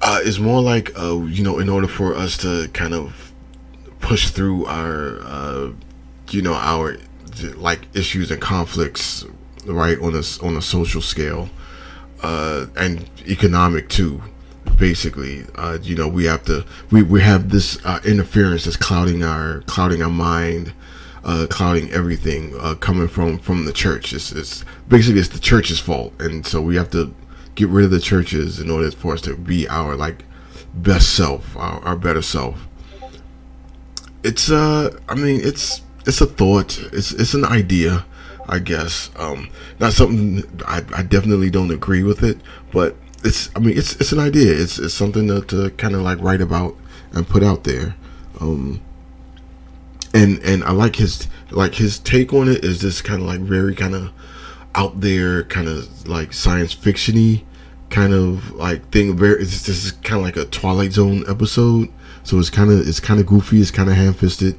[0.01, 3.33] uh, it's more like uh, you know, in order for us to kind of
[4.01, 5.71] push through our uh,
[6.31, 6.97] you know our
[7.57, 9.25] like issues and conflicts,
[9.69, 11.49] right on a on a social scale,
[12.23, 14.23] uh, and economic too.
[14.77, 19.23] Basically, uh, you know, we have to we, we have this uh, interference that's clouding
[19.25, 20.73] our clouding our mind
[21.25, 24.13] uh, clouding everything uh, coming from from the church.
[24.13, 27.15] It's, it's basically it's the church's fault, and so we have to
[27.55, 30.25] get rid of the churches in order for us to be our like
[30.75, 32.67] best self, our, our better self.
[34.23, 36.79] It's uh, I mean, it's it's a thought.
[36.93, 38.07] It's it's an idea,
[38.49, 39.11] I guess.
[39.17, 42.39] Um, not something I, I definitely don't agree with it,
[42.73, 44.53] but it's I mean it's it's an idea.
[44.53, 46.77] It's it's something to, to kind of like write about
[47.13, 47.95] and put out there.
[48.41, 48.81] Um,
[50.15, 53.41] and and I like his like his take on it is this kind of like
[53.41, 54.11] very kind of
[54.75, 57.45] out there kind of like science fictiony
[57.91, 61.89] kind of like thing very it's, this is kind of like a twilight zone episode
[62.23, 64.59] so it's kind of it's kind of goofy it's kind of ham-fisted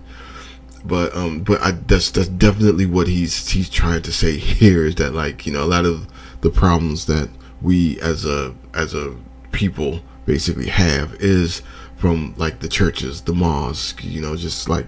[0.86, 4.96] but um but I that's that's definitely what he's he's trying to say here is
[4.96, 6.08] that like you know a lot of
[6.42, 7.30] the problems that
[7.62, 9.16] we as a as a
[9.52, 11.62] people basically have is
[11.98, 14.86] from like the churches the mosque you know just like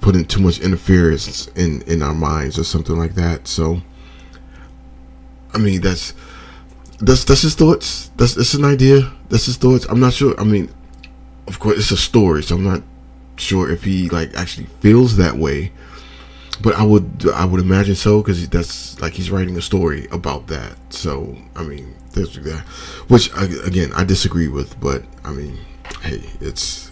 [0.00, 3.48] putting too much interference in in our minds or something like that.
[3.48, 3.80] So,
[5.54, 6.14] I mean, that's
[6.98, 8.10] that's that's his thoughts.
[8.16, 9.10] That's that's an idea.
[9.28, 9.86] That's his thoughts.
[9.86, 10.38] I'm not sure.
[10.38, 10.70] I mean,
[11.46, 12.82] of course, it's a story, so I'm not
[13.40, 15.72] sure if he like actually feels that way.
[16.62, 20.46] But I would I would imagine so because that's like he's writing a story about
[20.48, 20.76] that.
[20.90, 22.60] So I mean, there's that,
[23.08, 23.30] which
[23.64, 24.78] again I disagree with.
[24.78, 25.58] But I mean,
[26.02, 26.90] hey, it's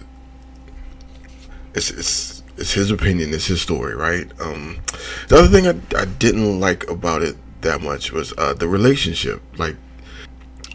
[1.75, 4.29] it's it's it's his opinion, it's his story, right?
[4.41, 4.81] Um,
[5.29, 9.41] the other thing I, I didn't like about it that much was uh, the relationship.
[9.57, 9.77] Like,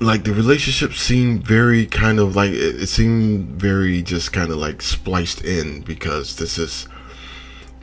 [0.03, 4.81] like the relationship seemed very kind of like it, seemed very just kind of like
[4.81, 6.87] spliced in because this is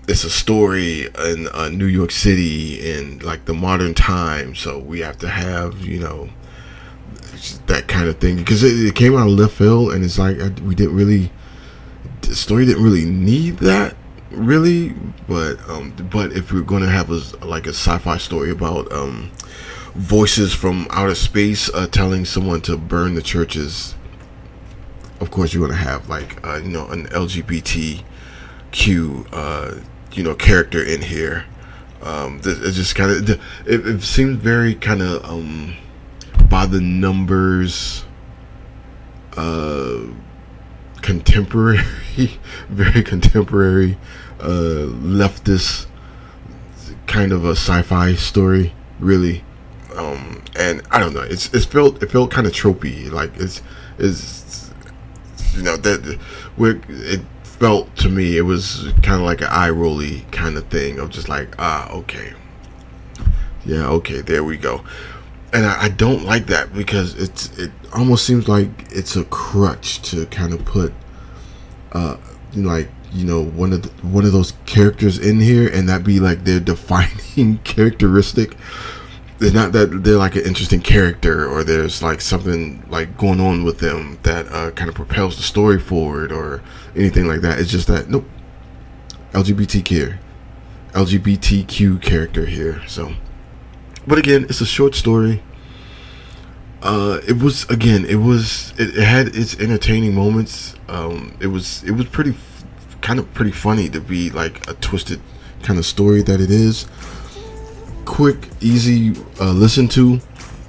[0.08, 5.00] it's a story in uh, New York City in like the modern time, so we
[5.00, 6.28] have to have you know
[7.66, 10.36] that kind of thing because it, it came out of left field and it's like
[10.62, 11.30] we didn't really
[12.22, 13.96] the story didn't really need that
[14.30, 14.94] really.
[15.28, 19.30] But um but if we're gonna have a like a sci-fi story about um
[19.94, 23.94] voices from outer space uh, telling someone to burn the churches
[25.20, 27.74] of course you're gonna have like uh, you know an lgbtq
[29.32, 29.74] uh
[30.12, 31.44] you know character in here
[32.02, 35.74] um it just kind of it, it seems very kind of um
[36.48, 38.04] by the numbers
[39.36, 39.98] uh
[41.02, 41.82] contemporary,
[42.68, 43.98] very contemporary,
[44.40, 45.86] uh, leftist
[47.06, 49.44] kind of a sci-fi story, really.
[50.00, 53.62] Um, and I don't know, it's it felt it felt kind of tropey, like it's
[53.98, 54.70] is
[55.54, 56.18] you know that
[56.56, 60.66] where it felt to me it was kind of like an eye rolly kind of
[60.68, 62.32] thing of just like ah okay,
[63.66, 64.82] yeah okay there we go.
[65.52, 70.00] And I, I, don't like that because it's it almost seems like it's a crutch
[70.10, 70.92] to kind of put
[71.92, 72.16] uh
[72.54, 76.20] like you know one of the, one of those characters in here and that be
[76.20, 78.56] like their defining characteristic
[79.40, 83.64] it's not that they're like an interesting character or there's like something like going on
[83.64, 86.62] with them that uh, kind of propels the story forward or
[86.94, 88.24] anything like that it's just that nope
[89.32, 90.18] lgbtq
[90.92, 93.14] lgbtq character here so
[94.06, 95.42] but again, it's a short story.
[96.82, 98.04] Uh, it was again.
[98.06, 98.72] It was.
[98.78, 100.74] It, it had its entertaining moments.
[100.88, 101.84] Um, it was.
[101.84, 102.34] It was pretty,
[103.02, 105.20] kind of pretty funny to be like a twisted
[105.62, 106.86] kind of story that it is.
[108.10, 110.18] Quick, easy, uh, listen to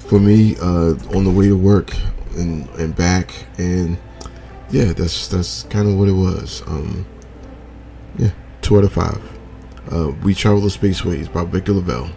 [0.07, 1.91] for me uh, on the way to work
[2.37, 3.97] and and back, and
[4.69, 6.61] yeah, that's that's kind of what it was.
[6.67, 7.03] Um,
[8.19, 8.31] yeah,
[8.61, 9.21] two out of five.
[9.91, 12.11] Uh, we travel the spaceways by Victor LaValle.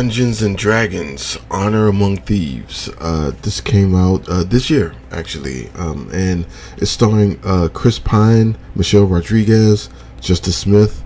[0.00, 2.88] Dungeons and Dragons: Honor Among Thieves.
[3.00, 6.46] Uh, this came out uh, this year, actually, um, and
[6.78, 9.90] it's starring uh, Chris Pine, Michelle Rodriguez,
[10.22, 11.04] Justice Smith,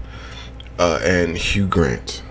[0.79, 2.23] uh, and Hugh Grant.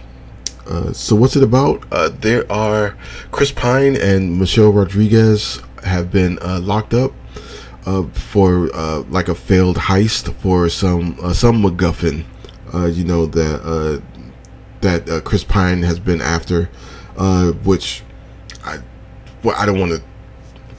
[0.66, 1.84] Uh, so, what's it about?
[1.91, 2.95] Uh, there are
[3.34, 7.11] Chris Pine and Michelle Rodriguez have been locked up
[8.14, 8.68] for
[9.09, 12.24] like a failed heist for some some MacGuffin.
[12.95, 14.01] you know that
[14.84, 16.69] that uh, Chris Pine has been after,
[17.17, 18.03] uh, which
[18.63, 18.79] I
[19.43, 20.03] well I don't want to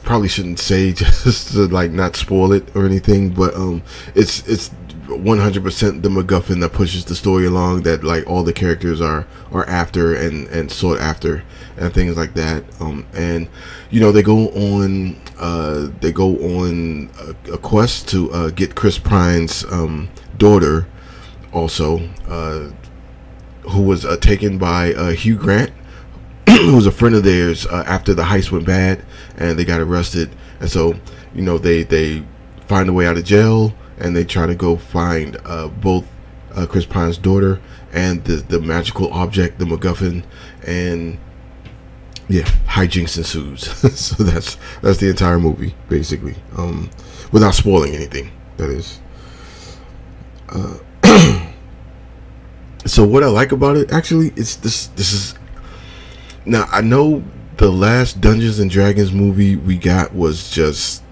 [0.05, 3.83] probably shouldn't say just to like not spoil it or anything, but um,
[4.15, 4.71] it's it's
[5.07, 9.67] 100% the MacGuffin that pushes the story along that like all the characters are are
[9.69, 11.43] after and and sought after
[11.77, 12.65] and things like that.
[12.81, 13.49] Um, and
[13.91, 18.75] you know they go on uh they go on a, a quest to uh, get
[18.75, 20.87] Chris Pine's um daughter
[21.53, 22.71] also uh
[23.71, 25.73] who was uh, taken by uh, Hugh Grant,
[26.49, 29.05] who was a friend of theirs uh, after the heist went bad
[29.37, 30.31] and they got arrested.
[30.61, 30.95] And so,
[31.35, 32.25] you know, they they
[32.67, 36.05] find a way out of jail and they try to go find uh, both
[36.55, 37.61] uh, Chris Pine's daughter
[37.93, 40.25] and the the magical object, the MacGuffin,
[40.67, 41.19] and
[42.29, 43.71] yeah, hijinks ensues.
[43.99, 46.91] so that's that's the entire movie basically, um,
[47.33, 48.31] without spoiling anything.
[48.57, 49.01] That is.
[52.87, 55.35] So what I like about it actually it's this this is
[56.45, 57.25] now I know
[57.57, 61.03] the last Dungeons and Dragons movie we got was just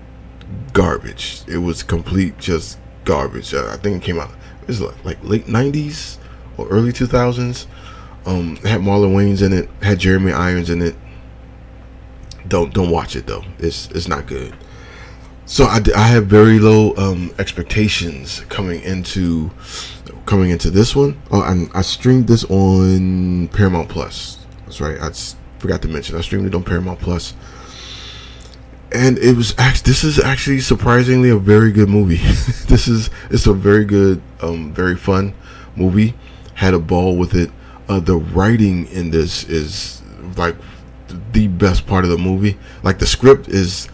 [0.72, 1.42] garbage.
[1.46, 3.54] It was complete just garbage.
[3.54, 4.30] Uh, I think it came out
[4.62, 6.18] it was like, like late nineties
[6.56, 7.66] or early two thousands.
[8.24, 10.94] Um, had Marlon Wayans in it, had Jeremy Irons in it.
[12.46, 13.44] Don't don't watch it though.
[13.58, 14.54] It's it's not good.
[15.44, 19.50] So I, I have very low um, expectations coming into
[20.26, 21.20] coming into this one.
[21.30, 24.38] Oh, and I streamed this on Paramount Plus.
[24.64, 24.98] That's right.
[25.00, 25.10] I
[25.58, 27.34] forgot to mention I streamed it on Paramount Plus,
[28.92, 32.16] and it was actually this is actually surprisingly a very good movie.
[32.66, 35.34] this is it's a very good, um, very fun
[35.76, 36.14] movie.
[36.54, 37.50] Had a ball with it.
[37.88, 40.02] Uh, the writing in this is
[40.36, 40.56] like
[41.32, 42.58] the best part of the movie.
[42.82, 43.88] Like the script is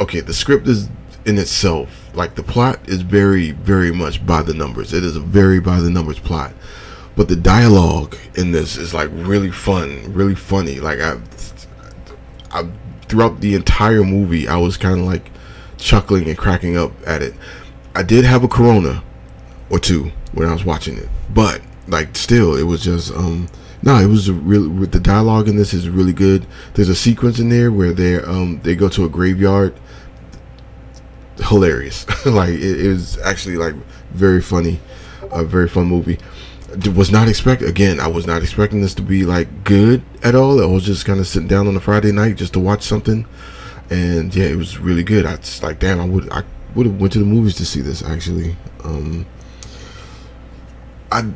[0.00, 0.88] okay, the script is
[1.24, 4.92] in itself like the plot is very very much by the numbers.
[4.92, 6.52] It is a very by the numbers plot.
[7.14, 10.80] But the dialogue in this is like really fun, really funny.
[10.80, 11.18] Like I
[12.50, 12.68] I
[13.02, 15.30] throughout the entire movie I was kind of like
[15.76, 17.34] chuckling and cracking up at it.
[17.94, 19.02] I did have a corona
[19.70, 21.08] or two when I was watching it.
[21.32, 23.48] But like still it was just um
[23.82, 26.46] no, it was really the dialogue in this is really good.
[26.74, 29.74] There's a sequence in there where they um they go to a graveyard
[31.38, 32.06] hilarious.
[32.26, 33.74] like it, it, was actually like
[34.10, 34.80] very funny,
[35.30, 36.18] a very fun movie.
[36.94, 38.00] Was not expect again.
[38.00, 40.60] I was not expecting this to be like good at all.
[40.62, 43.26] I was just kind of sitting down on a Friday night just to watch something,
[43.88, 45.26] and yeah, it was really good.
[45.26, 46.00] I just like damn.
[46.00, 46.42] I would I
[46.74, 48.56] would have went to the movies to see this actually.
[48.84, 49.26] Um,
[51.12, 51.32] I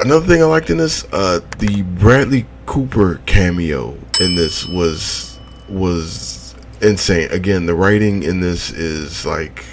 [0.00, 5.38] another thing I liked in this, uh, the Bradley Cooper cameo in this was
[5.68, 6.37] was
[6.80, 7.30] insane.
[7.30, 9.64] Again, the writing in this is like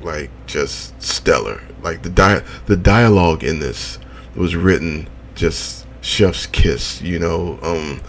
[0.00, 1.62] like just stellar.
[1.82, 3.98] Like the di- the dialogue in this
[4.34, 7.58] was written just chef's kiss, you know.
[7.62, 8.00] Um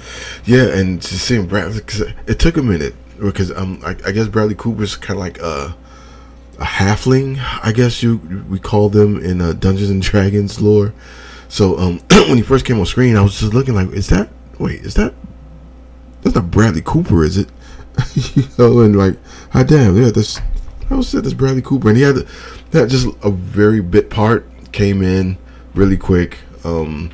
[0.45, 1.82] yeah, and to see him Bradley
[2.28, 5.76] it took a minute because um I, I guess Bradley Cooper's kind of like a
[6.60, 8.18] a halfling, I guess you
[8.49, 10.93] we call them in uh, Dungeons and Dragons lore.
[11.49, 14.30] So um, when he first came on screen, I was just looking like, is that
[14.60, 15.14] wait, is that
[16.22, 17.49] that's not Bradley Cooper, is it?
[18.16, 19.18] you know, and like,
[19.54, 20.39] ah, damn, yeah, that's
[20.89, 22.16] I was said that's Bradley Cooper, and he had
[22.72, 25.38] that just a very bit part came in
[25.74, 27.12] really quick, um,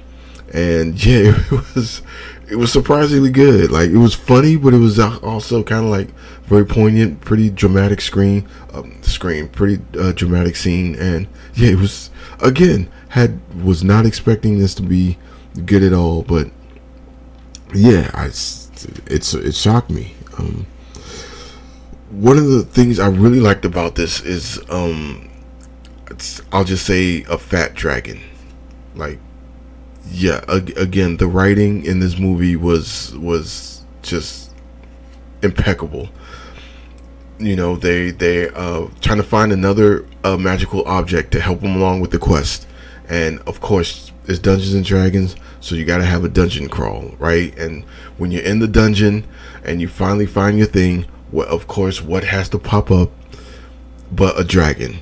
[0.54, 2.02] and yeah, it was
[2.50, 3.72] it was surprisingly good.
[3.72, 6.10] Like it was funny, but it was also kind of like
[6.46, 12.10] very poignant, pretty dramatic screen, um, screen, pretty uh, dramatic scene, and yeah, it was
[12.42, 15.18] again had was not expecting this to be
[15.66, 16.50] good at all, but
[17.74, 20.16] yeah, I it's it shocked me.
[20.40, 20.66] Um,
[22.10, 25.30] one of the things I really liked about this is um,
[26.52, 28.22] I'll just say a fat dragon,
[28.96, 29.20] like
[30.12, 34.52] yeah, again, the writing in this movie was was just
[35.42, 36.10] impeccable.
[37.38, 41.76] You know, they they uh trying to find another uh, magical object to help them
[41.76, 42.68] along with the quest,
[43.08, 47.16] and of course, it's Dungeons and Dragons, so you got to have a dungeon crawl,
[47.20, 47.58] right?
[47.58, 47.84] And
[48.18, 49.26] when you're in the dungeon
[49.70, 53.12] and you finally find your thing, what of course, what has to pop up
[54.12, 54.98] but a dragon?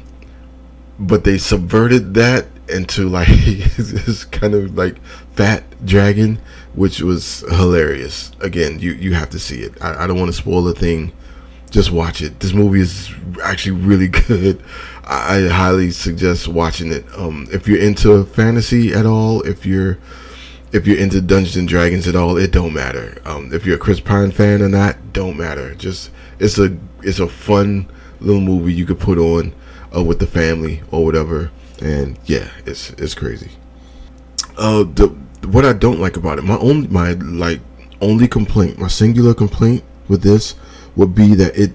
[1.00, 3.28] But they subverted that into like
[3.78, 5.02] this kind of like
[5.34, 6.40] fat dragon,
[6.74, 8.32] which was hilarious.
[8.42, 9.82] Again, you you have to see it.
[9.82, 11.14] I, I don't want to spoil a thing.
[11.72, 12.40] Just watch it.
[12.42, 13.10] This movie is
[13.44, 14.62] actually really good.
[15.06, 17.06] I, I highly suggest watching it.
[17.16, 19.98] Um, if you're into fantasy at all, if you're
[20.72, 23.22] if you're into Dungeons and Dragons at all, it don't matter.
[23.26, 25.74] Um, if you're a Chris Pine fan or not, don't matter.
[25.76, 27.90] Just it's a it's a fun
[28.20, 29.54] little movie you could put on
[29.96, 31.52] uh, with the family or whatever
[31.82, 33.52] and yeah, it's it's crazy.
[34.58, 35.08] Uh, the
[35.48, 37.60] what I don't like about it, my only my like
[38.02, 40.56] only complaint, my singular complaint with this
[40.96, 41.74] would be that it,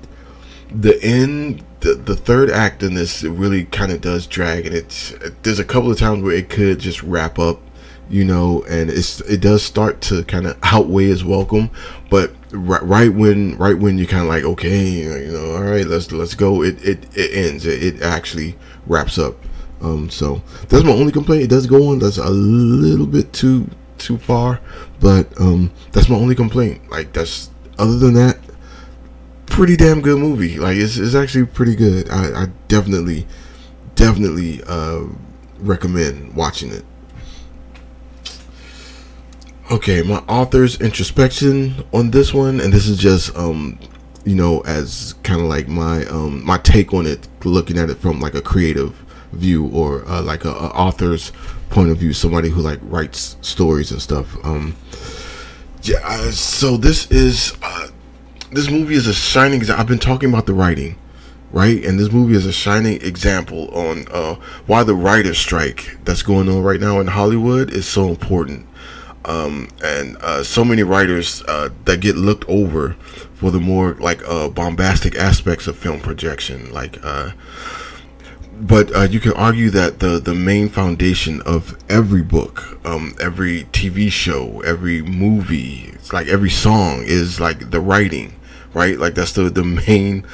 [0.71, 4.75] the end, the, the third act in this, it really kind of does drag, and
[4.75, 7.61] it's there's a couple of times where it could just wrap up,
[8.13, 11.71] you know, and it's it does start to kind of outweigh its welcome,
[12.11, 15.87] but right, right when right when you kind of like okay, you know, all right,
[15.87, 18.57] let's let's go, it it, it ends, it, it actually
[18.87, 19.35] wraps up
[19.83, 21.43] um, so that's my only complaint.
[21.43, 21.99] It does go on.
[21.99, 24.61] That's a little bit too too far,
[25.01, 26.89] but um, that's my only complaint.
[26.91, 28.39] Like that's other than that,
[29.47, 30.59] pretty damn good movie.
[30.59, 32.09] Like it's, it's actually pretty good.
[32.11, 33.27] I, I definitely
[33.97, 35.03] definitely uh,
[35.59, 36.85] recommend watching it.
[39.73, 43.79] Okay, my author's introspection on this one, and this is just um,
[44.23, 47.95] you know, as kind of like my um my take on it, looking at it
[47.95, 48.95] from like a creative
[49.33, 51.33] view or uh, like a, a, author's
[51.71, 54.37] point of view, somebody who like writes stories and stuff.
[54.45, 54.77] Um,
[55.85, 57.89] yeah, uh, so this is uh,
[58.51, 59.61] this movie is a shining.
[59.61, 59.81] Example.
[59.81, 60.97] I've been talking about the writing,
[61.51, 61.83] right?
[61.83, 64.35] And this movie is a shining example on uh,
[64.67, 68.67] why the writer strike that's going on right now in Hollywood is so important.
[69.25, 72.95] Um, and uh, so many writers uh, that get looked over
[73.35, 77.31] for the more like uh, bombastic aspects of film projection, like uh,
[78.61, 83.65] but uh, you can argue that the the main foundation of every book, um, every
[83.73, 88.35] TV show, every movie, it's like every song is like the writing,
[88.75, 88.99] right?
[88.99, 90.27] Like that's the the main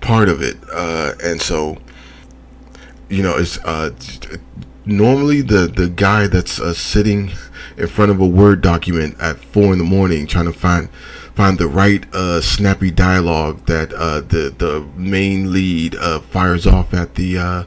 [0.00, 1.78] part of it, uh, and so
[3.08, 3.58] you know it's
[4.84, 7.30] normally the the guy that's sitting
[7.76, 10.88] in front of a word document at four in the morning trying to find
[11.34, 16.92] find the right uh, snappy dialogue that uh, the the main lead uh, fires off
[16.92, 17.64] at the uh,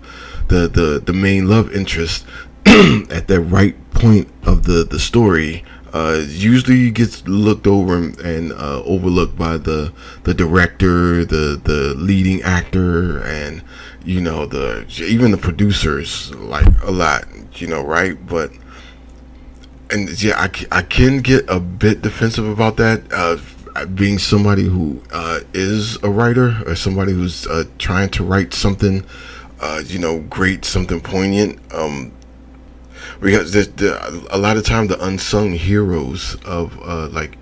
[0.48, 2.26] the the the main love interest
[2.66, 5.64] at the right point of the the story.
[5.94, 9.94] Uh, usually gets looked over and uh, overlooked by the
[10.24, 13.64] the director, the the leading actor, and
[14.04, 18.28] you know the even the producers like a lot, you know, right?
[18.28, 18.52] But
[19.92, 23.04] and yeah, I, I can get a bit defensive about that.
[23.12, 23.38] Uh,
[23.88, 29.06] being somebody who uh, is a writer or somebody who's uh, trying to write something,
[29.60, 31.60] uh, you know, great, something poignant.
[31.74, 32.14] Um,
[33.20, 37.38] because there's the, a lot of time the unsung heroes of uh, like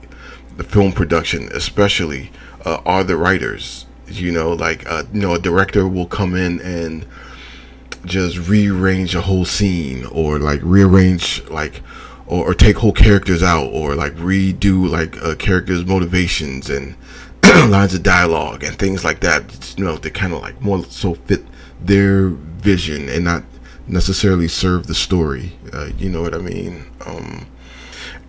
[0.57, 2.31] the film production, especially,
[2.65, 3.85] uh, are the writers.
[4.07, 4.83] You know, like
[5.13, 7.05] you know, a director will come in and
[8.05, 11.81] just rearrange a whole scene or like rearrange like
[12.26, 16.95] or, or take whole characters out or like redo like a characters motivations and
[17.69, 19.74] lines of dialogue and things like that.
[19.78, 21.43] You know they kind of like more so fit
[21.82, 23.43] their vision and not
[23.88, 26.86] necessarily serve the story uh, you know what i mean?
[27.05, 27.45] Um,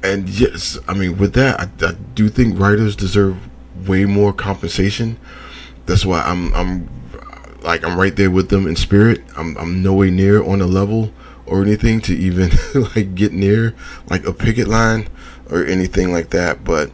[0.03, 3.37] and yes i mean with that I, I do think writers deserve
[3.87, 5.19] way more compensation.
[5.87, 6.89] That's why i'm i'm
[7.63, 9.23] like i'm right there with them in spirit.
[9.37, 11.13] I'm, I'm nowhere near on a level
[11.47, 12.51] or anything to even
[12.97, 13.75] like get near
[14.09, 15.09] like a picket line
[15.51, 16.65] or anything like that.
[16.65, 16.91] But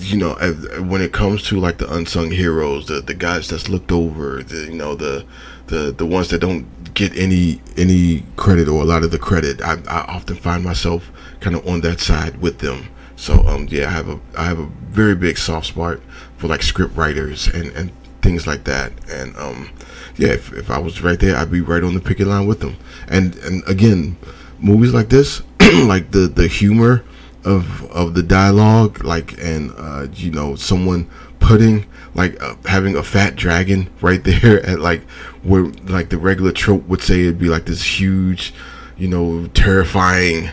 [0.00, 0.34] you know,
[0.80, 4.66] when it comes to like the unsung heroes, the the guys that's looked over, the
[4.66, 5.24] you know the
[5.66, 9.60] the the ones that don't get any any credit or a lot of the credit,
[9.62, 11.10] I, I often find myself
[11.40, 12.88] kind of on that side with them.
[13.16, 16.00] So um yeah, I have a I have a very big soft spot
[16.36, 17.92] for like script writers and and
[18.22, 18.92] things like that.
[19.10, 19.70] And um
[20.16, 22.60] yeah, if, if I was right there, I'd be right on the picket line with
[22.60, 22.76] them.
[23.08, 24.16] And and again,
[24.58, 27.04] movies like this, like the the humor
[27.44, 31.10] of of the dialogue, like and uh, you know someone
[31.40, 35.02] putting like uh, having a fat dragon right there at like
[35.42, 38.54] where like the regular trope would say it'd be like this huge,
[38.96, 40.50] you know, terrifying,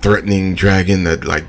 [0.00, 1.44] threatening dragon that like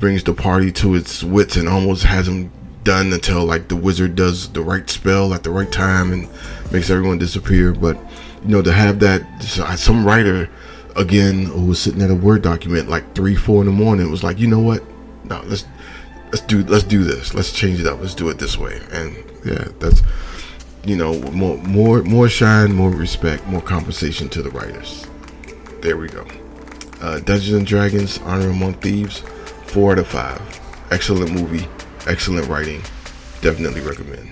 [0.00, 2.50] brings the party to its wits and almost has them
[2.84, 6.28] done until like the wizard does the right spell at the right time and
[6.72, 7.72] makes everyone disappear.
[7.72, 7.96] But
[8.42, 10.48] you know, to have that, some writer
[10.96, 14.24] again who was sitting at a word document like three, four in the morning was
[14.24, 14.82] like, you know what?
[15.24, 15.64] No, let's
[16.32, 17.34] let's do let's do this.
[17.34, 18.00] Let's change it up.
[18.00, 18.80] Let's do it this way.
[18.90, 20.02] And yeah, that's
[20.84, 25.06] you know more more more shine, more respect, more compensation to the writers.
[25.80, 26.26] There we go.
[27.00, 29.20] Uh, Dungeons and Dragons: Honor Among Thieves,
[29.66, 30.40] four out of five.
[30.90, 31.66] Excellent movie,
[32.06, 32.82] excellent writing.
[33.40, 34.31] Definitely recommend.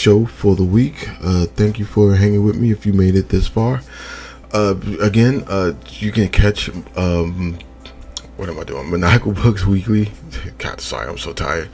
[0.00, 1.08] Show for the week.
[1.22, 3.82] Uh, thank you for hanging with me if you made it this far.
[4.52, 7.58] Uh, again, uh, you can catch um,
[8.36, 8.90] what am I doing?
[8.90, 10.10] Maniacal Books Weekly.
[10.58, 11.68] God, sorry, I'm so tired.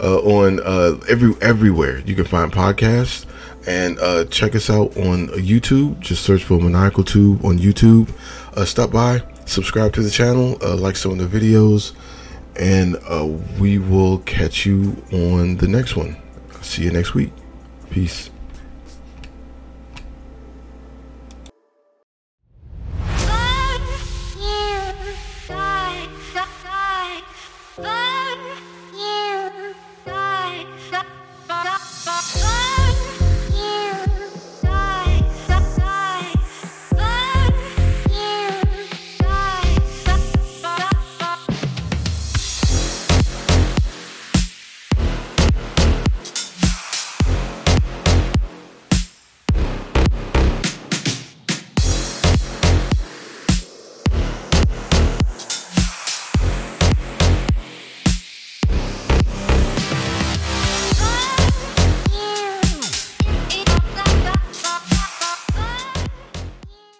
[0.00, 3.26] Uh, on uh, every everywhere you can find podcasts,
[3.66, 5.98] and uh, check us out on YouTube.
[5.98, 8.08] Just search for Maniacal Tube on YouTube.
[8.54, 11.92] Uh, stop by, subscribe to the channel, uh, like some of the videos
[12.56, 13.26] and uh,
[13.58, 16.16] we will catch you on the next one.
[16.60, 17.41] See you next week.
[17.92, 18.31] Peace.